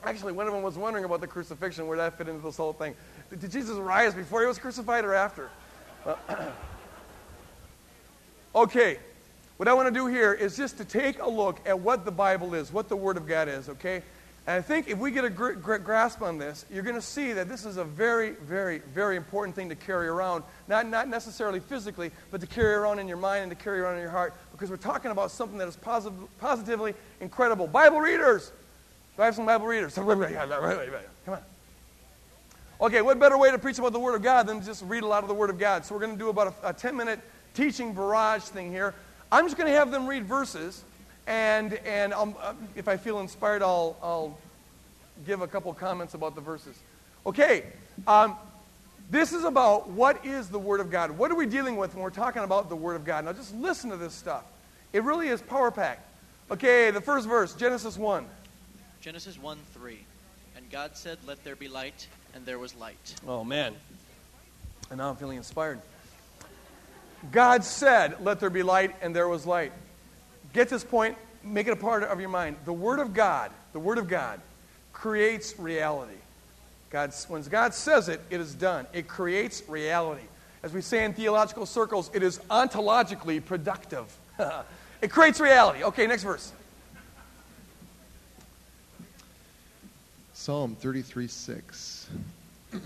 Actually, 0.03 0.31
one 0.31 0.47
of 0.47 0.53
them 0.53 0.63
was 0.63 0.77
wondering 0.77 1.03
about 1.03 1.19
the 1.19 1.27
crucifixion, 1.27 1.87
where 1.87 1.97
that 1.97 2.17
fit 2.17 2.29
into 2.29 2.41
this 2.41 2.57
whole 2.57 2.73
thing. 2.73 2.95
Did, 3.29 3.41
did 3.41 3.51
Jesus 3.51 3.77
rise 3.77 4.13
before 4.13 4.41
he 4.41 4.47
was 4.47 4.57
crucified 4.57 5.03
or 5.03 5.13
after? 5.13 5.49
Uh, 6.05 6.15
okay, 8.55 8.99
what 9.59 9.67
I 9.67 9.73
want 9.73 9.89
to 9.89 9.93
do 9.93 10.07
here 10.07 10.31
is 10.31 10.55
just 10.55 10.77
to 10.77 10.85
take 10.85 11.21
a 11.21 11.27
look 11.27 11.59
at 11.65 11.77
what 11.77 12.05
the 12.05 12.11
Bible 12.11 12.53
is, 12.53 12.71
what 12.71 12.87
the 12.87 12.95
Word 12.95 13.17
of 13.17 13.27
God 13.27 13.49
is, 13.49 13.67
okay? 13.67 14.01
And 14.47 14.55
I 14.55 14.61
think 14.61 14.87
if 14.87 14.97
we 14.97 15.11
get 15.11 15.25
a 15.25 15.29
gr- 15.29 15.51
gr- 15.51 15.75
grasp 15.75 16.21
on 16.21 16.37
this, 16.37 16.63
you're 16.71 16.81
going 16.81 16.95
to 16.95 17.01
see 17.01 17.33
that 17.33 17.49
this 17.49 17.65
is 17.65 17.75
a 17.75 17.83
very, 17.83 18.29
very, 18.29 18.79
very 18.93 19.17
important 19.17 19.57
thing 19.57 19.67
to 19.67 19.75
carry 19.75 20.07
around. 20.07 20.45
Not, 20.69 20.87
not 20.87 21.09
necessarily 21.09 21.59
physically, 21.59 22.09
but 22.31 22.39
to 22.39 22.47
carry 22.47 22.73
around 22.73 22.99
in 22.99 23.07
your 23.09 23.17
mind 23.17 23.43
and 23.43 23.51
to 23.51 23.61
carry 23.61 23.81
around 23.81 23.95
in 23.95 24.01
your 24.01 24.11
heart. 24.11 24.33
Because 24.53 24.69
we're 24.69 24.77
talking 24.77 25.11
about 25.11 25.29
something 25.29 25.57
that 25.57 25.67
is 25.67 25.75
posit- 25.75 26.13
positively 26.39 26.93
incredible. 27.19 27.67
Bible 27.67 27.99
readers! 27.99 28.53
Do 29.17 29.23
I 29.23 29.25
have 29.25 29.35
some 29.35 29.45
Bible 29.45 29.67
readers? 29.67 29.93
Come 31.25 31.33
on. 31.33 31.41
Okay, 32.79 33.01
what 33.01 33.19
better 33.19 33.37
way 33.37 33.51
to 33.51 33.59
preach 33.59 33.77
about 33.77 33.91
the 33.91 33.99
Word 33.99 34.15
of 34.15 34.23
God 34.23 34.47
than 34.47 34.63
just 34.63 34.85
read 34.85 35.03
a 35.03 35.07
lot 35.07 35.23
of 35.23 35.27
the 35.27 35.35
Word 35.35 35.49
of 35.49 35.59
God? 35.59 35.83
So 35.85 35.95
we're 35.95 36.01
going 36.01 36.13
to 36.13 36.17
do 36.17 36.29
about 36.29 36.55
a, 36.63 36.69
a 36.69 36.73
10 36.73 36.95
minute 36.95 37.19
teaching 37.53 37.93
barrage 37.93 38.43
thing 38.43 38.71
here. 38.71 38.95
I'm 39.31 39.45
just 39.45 39.57
going 39.57 39.71
to 39.71 39.77
have 39.77 39.91
them 39.91 40.07
read 40.07 40.25
verses 40.25 40.83
and, 41.29 41.75
and 41.85 42.11
uh, 42.11 42.53
if 42.75 42.87
I 42.87 42.97
feel 42.97 43.19
inspired, 43.19 43.61
I'll, 43.61 43.95
I'll 44.01 44.37
give 45.27 45.41
a 45.41 45.47
couple 45.47 45.71
comments 45.75 46.15
about 46.15 46.33
the 46.33 46.41
verses. 46.41 46.75
Okay, 47.23 47.65
um, 48.07 48.35
this 49.11 49.31
is 49.31 49.43
about 49.43 49.89
what 49.89 50.25
is 50.25 50.49
the 50.49 50.57
Word 50.57 50.79
of 50.79 50.89
God. 50.89 51.11
What 51.11 51.29
are 51.29 51.35
we 51.35 51.45
dealing 51.45 51.77
with 51.77 51.93
when 51.93 52.01
we're 52.01 52.09
talking 52.09 52.41
about 52.41 52.67
the 52.67 52.75
Word 52.75 52.95
of 52.95 53.05
God? 53.05 53.25
Now, 53.25 53.33
just 53.33 53.55
listen 53.55 53.91
to 53.91 53.97
this 53.97 54.15
stuff. 54.15 54.43
It 54.91 55.03
really 55.03 55.27
is 55.27 55.39
power 55.39 55.69
packed. 55.69 56.03
Okay, 56.49 56.89
the 56.89 57.01
first 57.01 57.27
verse, 57.27 57.53
Genesis 57.53 57.95
1. 57.95 58.25
Genesis 58.99 59.37
1 59.37 59.59
3. 59.75 59.99
And 60.57 60.67
God 60.71 60.97
said, 60.97 61.19
Let 61.27 61.43
there 61.43 61.55
be 61.55 61.67
light, 61.67 62.07
and 62.33 62.43
there 62.43 62.57
was 62.57 62.73
light. 62.75 63.13
Oh, 63.27 63.43
man. 63.43 63.75
And 64.89 64.97
now 64.97 65.11
I'm 65.11 65.15
feeling 65.15 65.37
inspired. 65.37 65.79
God 67.31 67.63
said, 67.63 68.23
Let 68.23 68.39
there 68.39 68.49
be 68.49 68.63
light, 68.63 68.95
and 69.01 69.15
there 69.15 69.27
was 69.27 69.45
light. 69.45 69.71
Get 70.53 70.69
this 70.69 70.83
point, 70.83 71.17
make 71.43 71.67
it 71.67 71.71
a 71.71 71.75
part 71.75 72.03
of 72.03 72.19
your 72.19 72.29
mind. 72.29 72.57
The 72.65 72.73
Word 72.73 72.99
of 72.99 73.13
God, 73.13 73.51
the 73.73 73.79
Word 73.79 73.97
of 73.97 74.07
God, 74.07 74.39
creates 74.93 75.57
reality. 75.59 76.13
God's, 76.89 77.25
when 77.29 77.41
God 77.43 77.73
says 77.73 78.09
it, 78.09 78.21
it 78.29 78.39
is 78.39 78.55
done. 78.55 78.87
It 78.93 79.07
creates 79.07 79.61
reality. 79.67 80.23
As 80.63 80.73
we 80.73 80.81
say 80.81 81.05
in 81.05 81.13
theological 81.13 81.65
circles, 81.65 82.09
it 82.13 82.23
is 82.23 82.39
ontologically 82.49 83.43
productive. 83.43 84.13
it 85.01 85.11
creates 85.11 85.39
reality. 85.39 85.83
Okay, 85.83 86.07
next 86.07 86.23
verse. 86.23 86.51
Psalm 90.33 90.75
33 90.75 91.27
6. 91.27 92.09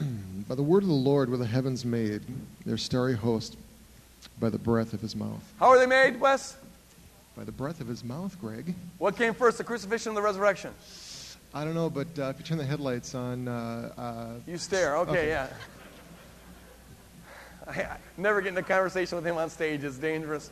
by 0.47 0.55
the 0.55 0.63
word 0.63 0.83
of 0.83 0.89
the 0.89 0.95
Lord 0.95 1.29
were 1.29 1.37
the 1.37 1.45
heavens 1.45 1.85
made, 1.85 2.21
their 2.65 2.77
starry 2.77 3.15
host 3.15 3.57
by 4.39 4.49
the 4.49 4.57
breath 4.57 4.93
of 4.93 5.01
his 5.01 5.15
mouth. 5.15 5.41
How 5.59 5.69
are 5.69 5.79
they 5.79 5.85
made, 5.85 6.19
Wes? 6.19 6.57
By 7.35 7.43
the 7.43 7.51
breath 7.51 7.81
of 7.81 7.87
his 7.87 8.03
mouth, 8.03 8.39
Greg. 8.39 8.75
What 8.97 9.17
came 9.17 9.33
first, 9.33 9.57
the 9.57 9.63
crucifixion 9.63 10.11
or 10.11 10.15
the 10.15 10.21
resurrection? 10.21 10.73
I 11.53 11.63
don't 11.63 11.75
know, 11.75 11.89
but 11.89 12.07
uh, 12.17 12.25
if 12.29 12.39
you 12.39 12.45
turn 12.45 12.57
the 12.57 12.65
headlights 12.65 13.15
on. 13.15 13.47
Uh, 13.47 13.93
uh, 13.97 14.25
you 14.47 14.57
stare. 14.57 14.97
Okay, 14.97 15.11
okay. 15.11 15.27
yeah. 15.27 15.47
I, 17.67 17.81
I 17.93 17.97
never 18.17 18.41
get 18.41 18.49
in 18.49 18.57
a 18.57 18.63
conversation 18.63 19.15
with 19.15 19.25
him 19.25 19.37
on 19.37 19.49
stage. 19.49 19.83
It's 19.83 19.97
dangerous. 19.97 20.49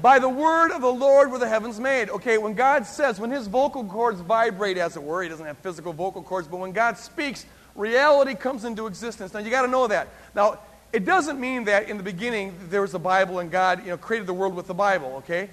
By 0.00 0.18
the 0.18 0.28
word 0.28 0.70
of 0.70 0.80
the 0.80 0.92
Lord 0.92 1.30
were 1.30 1.38
the 1.38 1.48
heavens 1.48 1.78
made. 1.78 2.08
Okay, 2.10 2.38
when 2.38 2.54
God 2.54 2.86
says, 2.86 3.20
when 3.20 3.30
his 3.30 3.46
vocal 3.46 3.84
cords 3.84 4.20
vibrate, 4.20 4.78
as 4.78 4.96
it 4.96 5.02
were, 5.02 5.22
he 5.22 5.28
doesn't 5.28 5.44
have 5.44 5.58
physical 5.58 5.92
vocal 5.92 6.22
cords, 6.22 6.48
but 6.48 6.58
when 6.58 6.72
God 6.72 6.96
speaks, 6.96 7.44
reality 7.74 8.34
comes 8.34 8.64
into 8.64 8.86
existence. 8.86 9.34
Now, 9.34 9.40
you 9.40 9.50
got 9.50 9.62
to 9.62 9.68
know 9.68 9.86
that. 9.86 10.08
Now, 10.34 10.60
it 10.92 11.04
doesn't 11.04 11.40
mean 11.40 11.64
that 11.64 11.88
in 11.88 11.96
the 11.96 12.02
beginning 12.02 12.54
there 12.68 12.82
was 12.82 12.94
a 12.94 12.98
Bible 12.98 13.38
and 13.38 13.50
God 13.50 13.80
you 13.80 13.90
know, 13.90 13.96
created 13.96 14.26
the 14.26 14.34
world 14.34 14.54
with 14.54 14.66
the 14.66 14.74
Bible, 14.74 15.14
okay? 15.18 15.50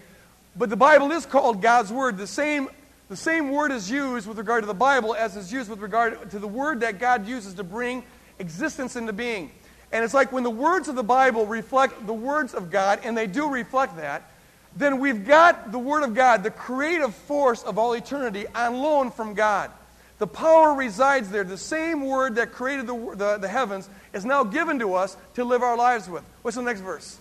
But 0.56 0.70
the 0.70 0.78
Bible 0.78 1.12
is 1.12 1.26
called 1.26 1.62
God's 1.62 1.92
Word. 1.92 2.18
The 2.18 2.28
same, 2.28 2.70
the 3.08 3.16
same 3.16 3.52
word 3.52 3.72
is 3.72 3.90
used 3.90 4.28
with 4.28 4.38
regard 4.38 4.64
to 4.64 4.68
the 4.68 4.74
Bible 4.74 5.16
as 5.16 5.38
is 5.38 5.52
used 5.52 5.70
with 5.70 5.80
regard 5.80 6.32
to 6.32 6.40
the 6.40 6.48
word 6.48 6.82
that 6.82 7.00
God 7.00 7.28
uses 7.28 7.54
to 7.56 7.64
bring 7.64 8.04
existence 8.40 8.96
into 8.96 9.14
being. 9.14 9.52
And 9.92 10.04
it's 10.04 10.14
like 10.14 10.32
when 10.32 10.44
the 10.44 10.50
words 10.50 10.88
of 10.88 10.96
the 10.96 11.04
Bible 11.04 11.46
reflect 11.46 12.06
the 12.06 12.14
words 12.14 12.54
of 12.54 12.70
God, 12.70 13.00
and 13.04 13.18
they 13.18 13.28
do 13.28 13.50
reflect 13.50 13.98
that, 13.98 14.30
then 14.76 15.00
we've 15.00 15.26
got 15.26 15.72
the 15.72 15.80
Word 15.80 16.04
of 16.04 16.14
God, 16.14 16.44
the 16.44 16.52
creative 16.52 17.16
force 17.16 17.64
of 17.64 17.80
all 17.80 17.94
eternity, 17.94 18.46
on 18.54 18.78
loan 18.78 19.10
from 19.10 19.34
God. 19.34 19.72
The 20.20 20.28
power 20.28 20.76
resides 20.76 21.30
there. 21.30 21.44
The 21.44 21.58
same 21.58 22.06
Word 22.06 22.36
that 22.36 22.52
created 22.52 22.86
the, 22.86 23.16
the, 23.16 23.38
the 23.38 23.48
heavens 23.48 23.90
is 24.14 24.26
now 24.26 24.44
given 24.44 24.80
to 24.80 24.94
us 24.94 25.18
to 25.36 25.44
live 25.44 25.62
our 25.62 25.78
lives 25.78 26.10
with. 26.10 26.24
What's 26.42 26.58
the 26.58 26.64
next 26.64 26.82
verse? 26.82 27.18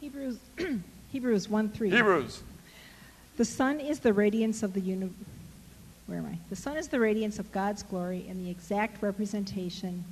Hebrews, 0.00 0.38
Hebrews 1.12 1.48
1 1.48 1.68
3. 1.70 1.90
Hebrews. 1.90 2.42
The 3.36 3.44
Son 3.44 3.80
is 3.80 4.00
the 4.00 4.12
radiance 4.12 4.62
of 4.62 4.74
the 4.74 4.80
universe. 4.80 5.14
Where 6.06 6.18
am 6.18 6.26
I? 6.26 6.38
The 6.48 6.56
Son 6.56 6.76
is 6.76 6.88
the 6.88 6.98
radiance 6.98 7.38
of 7.38 7.50
God's 7.52 7.82
glory 7.82 8.26
and 8.28 8.44
the 8.44 8.50
exact 8.50 9.02
representation 9.02 10.04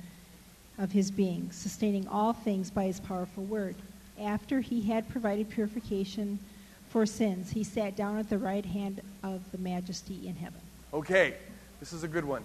of 0.77 0.91
his 0.91 1.11
being, 1.11 1.51
sustaining 1.51 2.07
all 2.07 2.31
things 2.31 2.71
by 2.71 2.85
his 2.85 2.99
powerful 3.01 3.43
word. 3.43 3.75
After 4.19 4.61
he 4.61 4.81
had 4.81 5.09
provided 5.09 5.49
purification 5.49 6.39
for 6.89 7.05
sins, 7.05 7.51
he 7.51 7.63
sat 7.63 7.95
down 7.95 8.17
at 8.17 8.29
the 8.29 8.37
right 8.37 8.65
hand 8.65 9.01
of 9.23 9.41
the 9.51 9.57
majesty 9.57 10.27
in 10.27 10.35
heaven. 10.35 10.61
Okay, 10.93 11.35
this 11.79 11.93
is 11.93 12.03
a 12.03 12.07
good 12.07 12.25
one. 12.25 12.43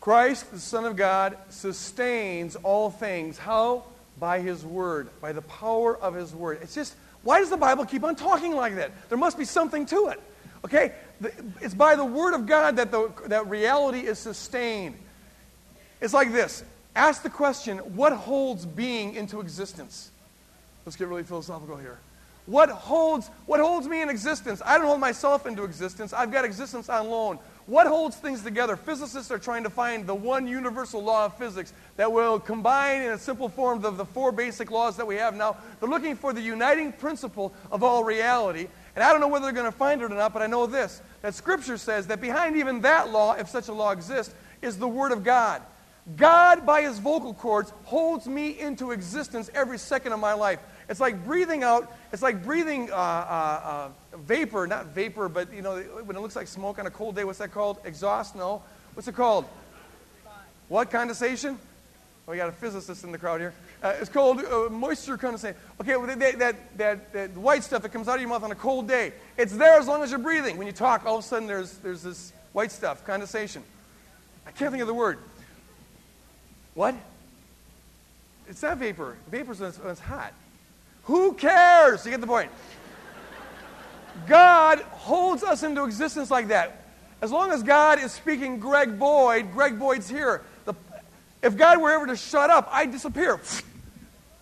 Christ, 0.00 0.50
the 0.50 0.58
Son 0.58 0.84
of 0.84 0.96
God, 0.96 1.36
sustains 1.50 2.56
all 2.56 2.90
things. 2.90 3.38
How? 3.38 3.84
By 4.18 4.40
his 4.40 4.64
word, 4.64 5.10
by 5.20 5.32
the 5.32 5.42
power 5.42 5.96
of 5.96 6.14
his 6.14 6.34
word. 6.34 6.58
It's 6.62 6.74
just, 6.74 6.94
why 7.22 7.40
does 7.40 7.50
the 7.50 7.56
Bible 7.56 7.84
keep 7.84 8.02
on 8.04 8.16
talking 8.16 8.54
like 8.54 8.76
that? 8.76 8.92
There 9.08 9.18
must 9.18 9.38
be 9.38 9.44
something 9.44 9.86
to 9.86 10.08
it. 10.08 10.20
Okay? 10.64 10.92
It's 11.60 11.74
by 11.74 11.96
the 11.96 12.04
word 12.04 12.34
of 12.34 12.46
God 12.46 12.76
that, 12.76 12.90
the, 12.90 13.12
that 13.26 13.46
reality 13.48 14.00
is 14.00 14.18
sustained. 14.18 14.96
It's 16.00 16.14
like 16.14 16.32
this 16.32 16.64
Ask 16.96 17.22
the 17.22 17.30
question 17.30 17.78
what 17.78 18.12
holds 18.12 18.66
being 18.66 19.14
into 19.14 19.40
existence? 19.40 20.10
Let's 20.84 20.96
get 20.96 21.08
really 21.08 21.22
philosophical 21.22 21.76
here. 21.76 21.98
What 22.46 22.68
holds, 22.70 23.28
what 23.46 23.60
holds 23.60 23.86
me 23.86 24.02
in 24.02 24.08
existence? 24.08 24.60
I 24.64 24.76
don't 24.76 24.86
hold 24.86 24.98
myself 24.98 25.46
into 25.46 25.62
existence. 25.62 26.12
I've 26.12 26.32
got 26.32 26.44
existence 26.44 26.88
on 26.88 27.08
loan. 27.08 27.38
What 27.70 27.86
holds 27.86 28.16
things 28.16 28.42
together? 28.42 28.74
Physicists 28.74 29.30
are 29.30 29.38
trying 29.38 29.62
to 29.62 29.70
find 29.70 30.04
the 30.04 30.14
one 30.14 30.48
universal 30.48 31.04
law 31.04 31.26
of 31.26 31.38
physics 31.38 31.72
that 31.98 32.10
will 32.10 32.40
combine 32.40 33.02
in 33.02 33.12
a 33.12 33.18
simple 33.18 33.48
form 33.48 33.80
the, 33.80 33.92
the 33.92 34.04
four 34.04 34.32
basic 34.32 34.72
laws 34.72 34.96
that 34.96 35.06
we 35.06 35.14
have 35.14 35.36
now. 35.36 35.56
They're 35.78 35.88
looking 35.88 36.16
for 36.16 36.32
the 36.32 36.40
uniting 36.40 36.90
principle 36.90 37.54
of 37.70 37.84
all 37.84 38.02
reality. 38.02 38.66
And 38.96 39.04
I 39.04 39.12
don't 39.12 39.20
know 39.20 39.28
whether 39.28 39.44
they're 39.44 39.52
going 39.52 39.70
to 39.70 39.78
find 39.78 40.02
it 40.02 40.06
or 40.06 40.08
not, 40.16 40.32
but 40.32 40.42
I 40.42 40.48
know 40.48 40.66
this 40.66 41.00
that 41.22 41.36
Scripture 41.36 41.76
says 41.76 42.08
that 42.08 42.20
behind 42.20 42.56
even 42.56 42.80
that 42.80 43.12
law, 43.12 43.34
if 43.34 43.48
such 43.48 43.68
a 43.68 43.72
law 43.72 43.92
exists, 43.92 44.34
is 44.62 44.76
the 44.76 44.88
Word 44.88 45.12
of 45.12 45.22
God. 45.22 45.62
God, 46.16 46.66
by 46.66 46.82
his 46.82 46.98
vocal 46.98 47.34
cords, 47.34 47.72
holds 47.84 48.26
me 48.26 48.58
into 48.58 48.90
existence 48.90 49.48
every 49.54 49.78
second 49.78 50.12
of 50.12 50.18
my 50.18 50.32
life. 50.32 50.58
It's 50.90 51.00
like 51.00 51.24
breathing 51.24 51.62
out, 51.62 51.96
it's 52.12 52.20
like 52.20 52.42
breathing 52.42 52.90
uh, 52.90 52.94
uh, 52.94 53.88
uh, 54.12 54.18
vapor, 54.18 54.66
not 54.66 54.86
vapor, 54.86 55.28
but 55.28 55.54
you 55.54 55.62
know, 55.62 55.78
when 55.78 56.16
it 56.16 56.20
looks 56.20 56.34
like 56.34 56.48
smoke 56.48 56.80
on 56.80 56.86
a 56.86 56.90
cold 56.90 57.14
day, 57.14 57.22
what's 57.22 57.38
that 57.38 57.52
called? 57.52 57.78
Exhaust? 57.84 58.34
No. 58.34 58.60
What's 58.94 59.06
it 59.06 59.14
called? 59.14 59.44
What 60.68 60.90
condensation? 60.90 61.56
Oh, 62.26 62.32
we 62.32 62.38
got 62.38 62.48
a 62.48 62.52
physicist 62.52 63.04
in 63.04 63.12
the 63.12 63.18
crowd 63.18 63.40
here. 63.40 63.54
Uh, 63.80 63.94
it's 64.00 64.10
called 64.10 64.40
uh, 64.40 64.68
moisture 64.68 65.16
condensation. 65.16 65.56
Okay, 65.80 65.96
well, 65.96 66.08
that, 66.08 66.38
that, 66.40 66.76
that, 66.76 67.12
that, 67.12 67.36
white 67.36 67.62
stuff 67.62 67.82
that 67.82 67.92
comes 67.92 68.08
out 68.08 68.16
of 68.16 68.20
your 68.20 68.28
mouth 68.28 68.42
on 68.42 68.50
a 68.50 68.56
cold 68.56 68.88
day, 68.88 69.12
it's 69.38 69.52
there 69.52 69.78
as 69.78 69.86
long 69.86 70.02
as 70.02 70.10
you're 70.10 70.18
breathing. 70.18 70.56
When 70.56 70.66
you 70.66 70.72
talk, 70.72 71.06
all 71.06 71.18
of 71.18 71.24
a 71.24 71.26
sudden 71.26 71.46
there's, 71.46 71.78
there's 71.78 72.02
this 72.02 72.32
white 72.52 72.72
stuff, 72.72 73.06
condensation. 73.06 73.62
I 74.44 74.50
can't 74.50 74.72
think 74.72 74.80
of 74.80 74.88
the 74.88 74.94
word. 74.94 75.18
What? 76.74 76.96
It's 78.48 78.62
not 78.62 78.78
vapor. 78.78 79.16
Vapor's 79.30 79.60
when 79.60 79.68
it's, 79.68 79.78
when 79.78 79.90
it's 79.92 80.00
hot. 80.00 80.34
Who 81.04 81.34
cares? 81.34 82.04
You 82.04 82.12
get 82.12 82.20
the 82.20 82.26
point. 82.26 82.50
God 84.26 84.80
holds 84.80 85.42
us 85.42 85.62
into 85.62 85.84
existence 85.84 86.30
like 86.30 86.48
that. 86.48 86.84
As 87.22 87.30
long 87.30 87.52
as 87.52 87.62
God 87.62 87.98
is 88.00 88.12
speaking 88.12 88.58
Greg 88.58 88.98
Boyd, 88.98 89.52
Greg 89.52 89.78
Boyd's 89.78 90.08
here. 90.08 90.42
The, 90.64 90.74
if 91.42 91.56
God 91.56 91.80
were 91.80 91.90
ever 91.90 92.06
to 92.06 92.16
shut 92.16 92.50
up, 92.50 92.68
I'd 92.72 92.92
disappear. 92.92 93.40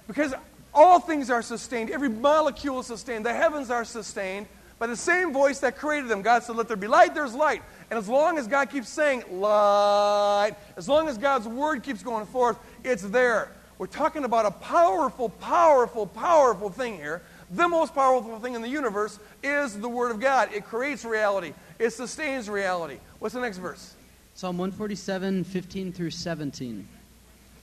Because 0.07 0.35
all 0.73 1.01
things 1.01 1.31
are 1.31 1.43
sustained. 1.43 1.91
Every 1.91 2.09
molecule 2.09 2.81
is 2.81 2.87
sustained. 2.87 3.27
The 3.27 3.35
heavens 3.35 3.71
are 3.71 3.85
sustained 3.85 4.47
by 4.79 4.87
the 4.87 4.97
same 4.97 5.33
voice 5.33 5.59
that 5.61 5.77
created 5.77 6.09
them. 6.09 6.23
God 6.23 6.45
said, 6.45 6.57
Let 6.57 6.69
there 6.69 6.77
be 6.77 6.87
light, 6.87 7.15
there's 7.15 7.35
light. 7.35 7.63
And 7.91 7.99
as 7.99 8.09
long 8.09 8.39
as 8.39 8.47
God 8.47 8.71
keeps 8.71 8.89
saying 8.89 9.25
light, 9.31 10.55
as 10.77 10.89
long 10.89 11.09
as 11.09 11.19
God's 11.19 11.49
word 11.49 11.83
keeps 11.83 12.03
going 12.03 12.27
forth, 12.27 12.59
it's 12.85 13.03
there. 13.03 13.51
We're 13.79 13.87
talking 13.87 14.25
about 14.25 14.45
a 14.45 14.51
powerful, 14.51 15.29
powerful, 15.29 16.07
powerful 16.07 16.69
thing 16.69 16.97
here. 16.97 17.23
The 17.51 17.69
most 17.69 17.95
powerful 17.95 18.39
thing 18.41 18.55
in 18.55 18.63
the 18.63 18.69
universe 18.69 19.19
is 19.43 19.79
the 19.79 19.89
Word 19.89 20.11
of 20.11 20.21
God. 20.21 20.51
It 20.53 20.65
creates 20.65 21.05
reality, 21.05 21.55
it 21.79 21.91
sustains 21.91 22.51
reality. 22.51 22.99
What's 23.21 23.35
the 23.35 23.41
next 23.41 23.59
verse? 23.59 23.95
Psalm 24.35 24.59
147, 24.59 25.45
15 25.45 25.93
through 25.93 26.11
17. 26.11 26.87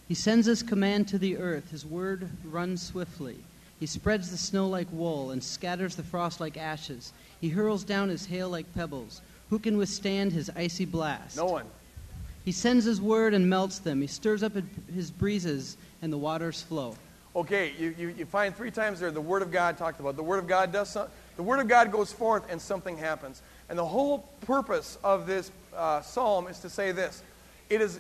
He 0.08 0.13
sends 0.13 0.45
his 0.45 0.62
command 0.62 1.08
to 1.08 1.17
the 1.17 1.38
earth, 1.38 1.71
his 1.71 1.86
word 1.86 2.30
runs 2.43 2.82
swiftly. 2.82 3.38
He 3.80 3.86
spreads 3.86 4.30
the 4.30 4.38
snow 4.38 4.67
like 4.67 4.88
wool 4.91 5.32
and 5.32 5.43
scatters 5.43 5.95
the 5.95 6.04
frost 6.04 6.39
like 6.39 6.58
ashes. 6.58 7.12
He 7.41 7.49
hurls 7.49 7.84
down 7.84 8.10
his 8.10 8.25
hail 8.25 8.49
like 8.49 8.73
pebbles. 8.73 9.21
Who 9.49 9.60
can 9.60 9.78
withstand 9.78 10.32
his 10.32 10.51
icy 10.56 10.86
blast? 10.86 11.38
No 11.38 11.45
one. 11.45 11.65
He 12.45 12.51
sends 12.51 12.86
his 12.86 13.01
word 13.01 13.34
and 13.34 13.49
melts 13.49 13.79
them. 13.79 14.01
He 14.01 14.08
stirs 14.08 14.43
up 14.43 14.53
his 14.93 15.10
breezes, 15.10 15.77
and 16.01 16.13
the 16.13 16.17
waters 16.17 16.62
flow. 16.62 16.95
Okay, 17.36 17.73
you, 17.77 17.93
you, 17.97 18.08
you 18.10 18.25
find 18.25 18.55
three 18.55 18.71
times 18.71 19.01
there 19.01 19.12
the 19.12 19.19
Word 19.19 19.41
of 19.41 19.51
God 19.51 19.77
talked 19.77 19.99
about. 19.99 20.15
The 20.15 20.23
Word 20.23 20.39
of 20.39 20.47
God 20.47 20.71
does 20.71 20.89
some, 20.89 21.08
the 21.36 21.43
Word 21.43 21.60
of 21.60 21.67
God 21.67 21.91
goes 21.91 22.13
forth 22.13 22.49
and 22.49 22.62
something 22.62 22.97
happens. 22.97 23.41
And 23.67 23.77
the 23.77 23.86
whole 23.86 24.19
purpose 24.41 24.97
of 25.03 25.27
this 25.27 25.51
uh, 25.75 26.01
psalm 26.01 26.47
is 26.47 26.60
to 26.60 26.69
say 26.69 26.93
this 26.93 27.23
it 27.69 27.81
is 27.81 27.99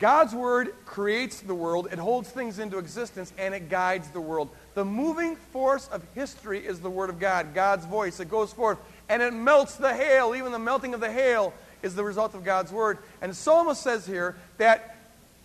God's 0.00 0.34
Word 0.34 0.74
creates 0.84 1.40
the 1.40 1.54
world, 1.54 1.88
it 1.92 1.98
holds 1.98 2.30
things 2.30 2.58
into 2.58 2.78
existence, 2.78 3.32
and 3.38 3.54
it 3.54 3.68
guides 3.68 4.08
the 4.08 4.20
world. 4.20 4.48
The 4.74 4.84
moving 4.84 5.36
force 5.36 5.86
of 5.88 6.02
history 6.14 6.66
is 6.66 6.80
the 6.80 6.90
Word 6.90 7.10
of 7.10 7.20
God, 7.20 7.54
God's 7.54 7.84
voice. 7.84 8.18
It 8.18 8.30
goes 8.30 8.52
forth 8.52 8.78
and 9.08 9.22
it 9.22 9.34
melts 9.34 9.76
the 9.76 9.94
hail. 9.94 10.34
Even 10.34 10.50
the 10.50 10.58
melting 10.58 10.94
of 10.94 11.00
the 11.00 11.12
hail 11.12 11.52
is 11.82 11.94
the 11.94 12.04
result 12.04 12.34
of 12.34 12.44
God's 12.44 12.72
Word. 12.72 12.98
And 13.20 13.32
the 13.32 13.36
psalmist 13.36 13.82
says 13.82 14.06
here 14.06 14.36
that 14.58 14.96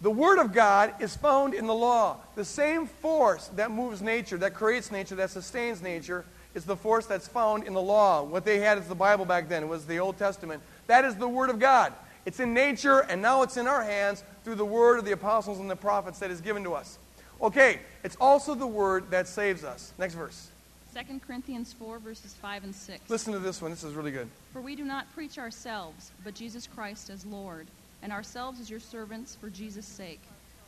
the 0.02 0.12
Word 0.12 0.40
of 0.40 0.54
God 0.54 0.94
is 1.00 1.16
found 1.16 1.54
in 1.54 1.66
the 1.66 1.74
law. 1.74 2.18
The 2.36 2.46
same 2.46 2.86
force 2.86 3.48
that 3.56 3.72
moves 3.72 4.02
nature, 4.02 4.38
that 4.38 4.54
creates 4.54 4.92
nature, 4.92 5.16
that 5.16 5.32
sustains 5.32 5.82
nature, 5.82 6.24
is 6.54 6.66
the 6.66 6.76
force 6.76 7.06
that's 7.06 7.28
found 7.28 7.64
in 7.64 7.74
the 7.74 7.82
law. 7.82 8.24
What 8.24 8.46
they 8.46 8.60
had 8.60 8.78
is 8.78 8.88
the 8.88 8.96
Bible 8.96 9.26
back 9.26 9.50
then, 9.50 9.64
it 9.64 9.68
was 9.68 9.86
the 9.86 10.00
Old 10.00 10.18
Testament. 10.18 10.62
That 10.88 11.06
is 11.06 11.16
the 11.16 11.28
Word 11.28 11.50
of 11.50 11.60
God. 11.60 11.94
It's 12.26 12.40
in 12.40 12.54
nature, 12.54 13.00
and 13.00 13.22
now 13.22 13.42
it's 13.42 13.58
in 13.58 13.68
our 13.68 13.84
hands 13.84 14.24
through 14.44 14.56
the 14.56 14.66
Word 14.66 15.00
of 15.00 15.06
the 15.06 15.14
apostles 15.14 15.60
and 15.60 15.70
the 15.70 15.76
prophets 15.76 16.20
that 16.20 16.30
is 16.30 16.42
given 16.42 16.64
to 16.64 16.74
us. 16.74 17.00
Okay, 17.42 17.80
it's 18.04 18.18
also 18.20 18.54
the 18.54 18.68
Word 18.68 19.10
that 19.12 19.28
saves 19.28 19.64
us. 19.64 19.94
Next 19.98 20.14
verse. 20.14 20.50
2 20.98 21.20
Corinthians 21.20 21.74
4, 21.74 22.00
verses 22.00 22.34
5 22.34 22.64
and 22.64 22.74
6. 22.76 23.08
Listen 23.08 23.34
to 23.34 23.40
this 23.40 23.62
one. 23.62 23.70
This 23.70 23.84
is 23.84 23.94
really 23.94 24.10
good. 24.10 24.28
For 24.52 24.62
we 24.62 24.76
do 24.76 24.84
not 24.84 25.14
preach 25.14 25.38
ourselves, 25.38 26.12
but 26.24 26.34
Jesus 26.34 26.66
Christ 26.66 27.12
as 27.12 27.24
Lord, 27.24 27.68
and 28.02 28.12
ourselves 28.12 28.60
as 28.60 28.68
your 28.68 28.80
servants 28.80 29.36
for 29.36 29.50
Jesus' 29.50 29.86
sake. 29.86 30.22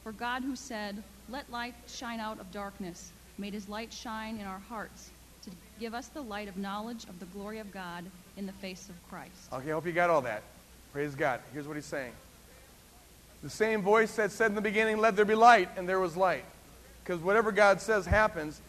For 0.04 0.12
God, 0.12 0.44
who 0.44 0.56
said, 0.56 1.02
Let 1.30 1.50
light 1.52 1.74
shine 1.88 2.20
out 2.20 2.39
of 2.39 2.52
darkness, 2.52 3.12
made 3.39 3.56
his 3.56 3.68
light 3.70 3.92
shine 3.92 4.38
in 4.38 4.46
our 4.46 4.60
hearts 4.60 5.10
to 5.46 5.50
give 5.80 5.96
us 5.96 6.10
the 6.10 6.22
light 6.22 6.48
of 6.48 6.58
knowledge 6.58 7.06
of 7.06 7.20
the 7.20 7.26
glory 7.28 7.58
of 7.58 7.72
God 7.72 8.06
in 8.38 8.46
the 8.46 8.54
face 8.54 8.88
of 8.88 9.10
Christ. 9.10 9.52
Okay, 9.52 9.72
I 9.72 9.74
hope 9.74 9.88
you 9.88 9.94
got 9.94 10.12
all 10.12 10.22
that. 10.22 10.44
Praise 10.94 11.15
God. 11.15 11.39
Here's 11.54 11.68
what 11.68 11.76
he's 11.76 11.86
saying. 11.86 12.12
The 13.42 13.50
same 13.50 13.82
voice 13.82 14.15
that 14.18 14.32
said 14.32 14.52
in 14.52 14.56
the 14.56 14.62
beginning, 14.62 15.00
Let 15.00 15.15
there 15.15 15.26
be 15.26 15.34
light, 15.34 15.70
and 15.76 15.89
there 15.89 16.00
was 16.00 16.15
light. 16.15 16.46
Because 17.04 17.20
whatever 17.20 17.52
God 17.52 17.82
says 17.82 18.06
happens, 18.06 18.62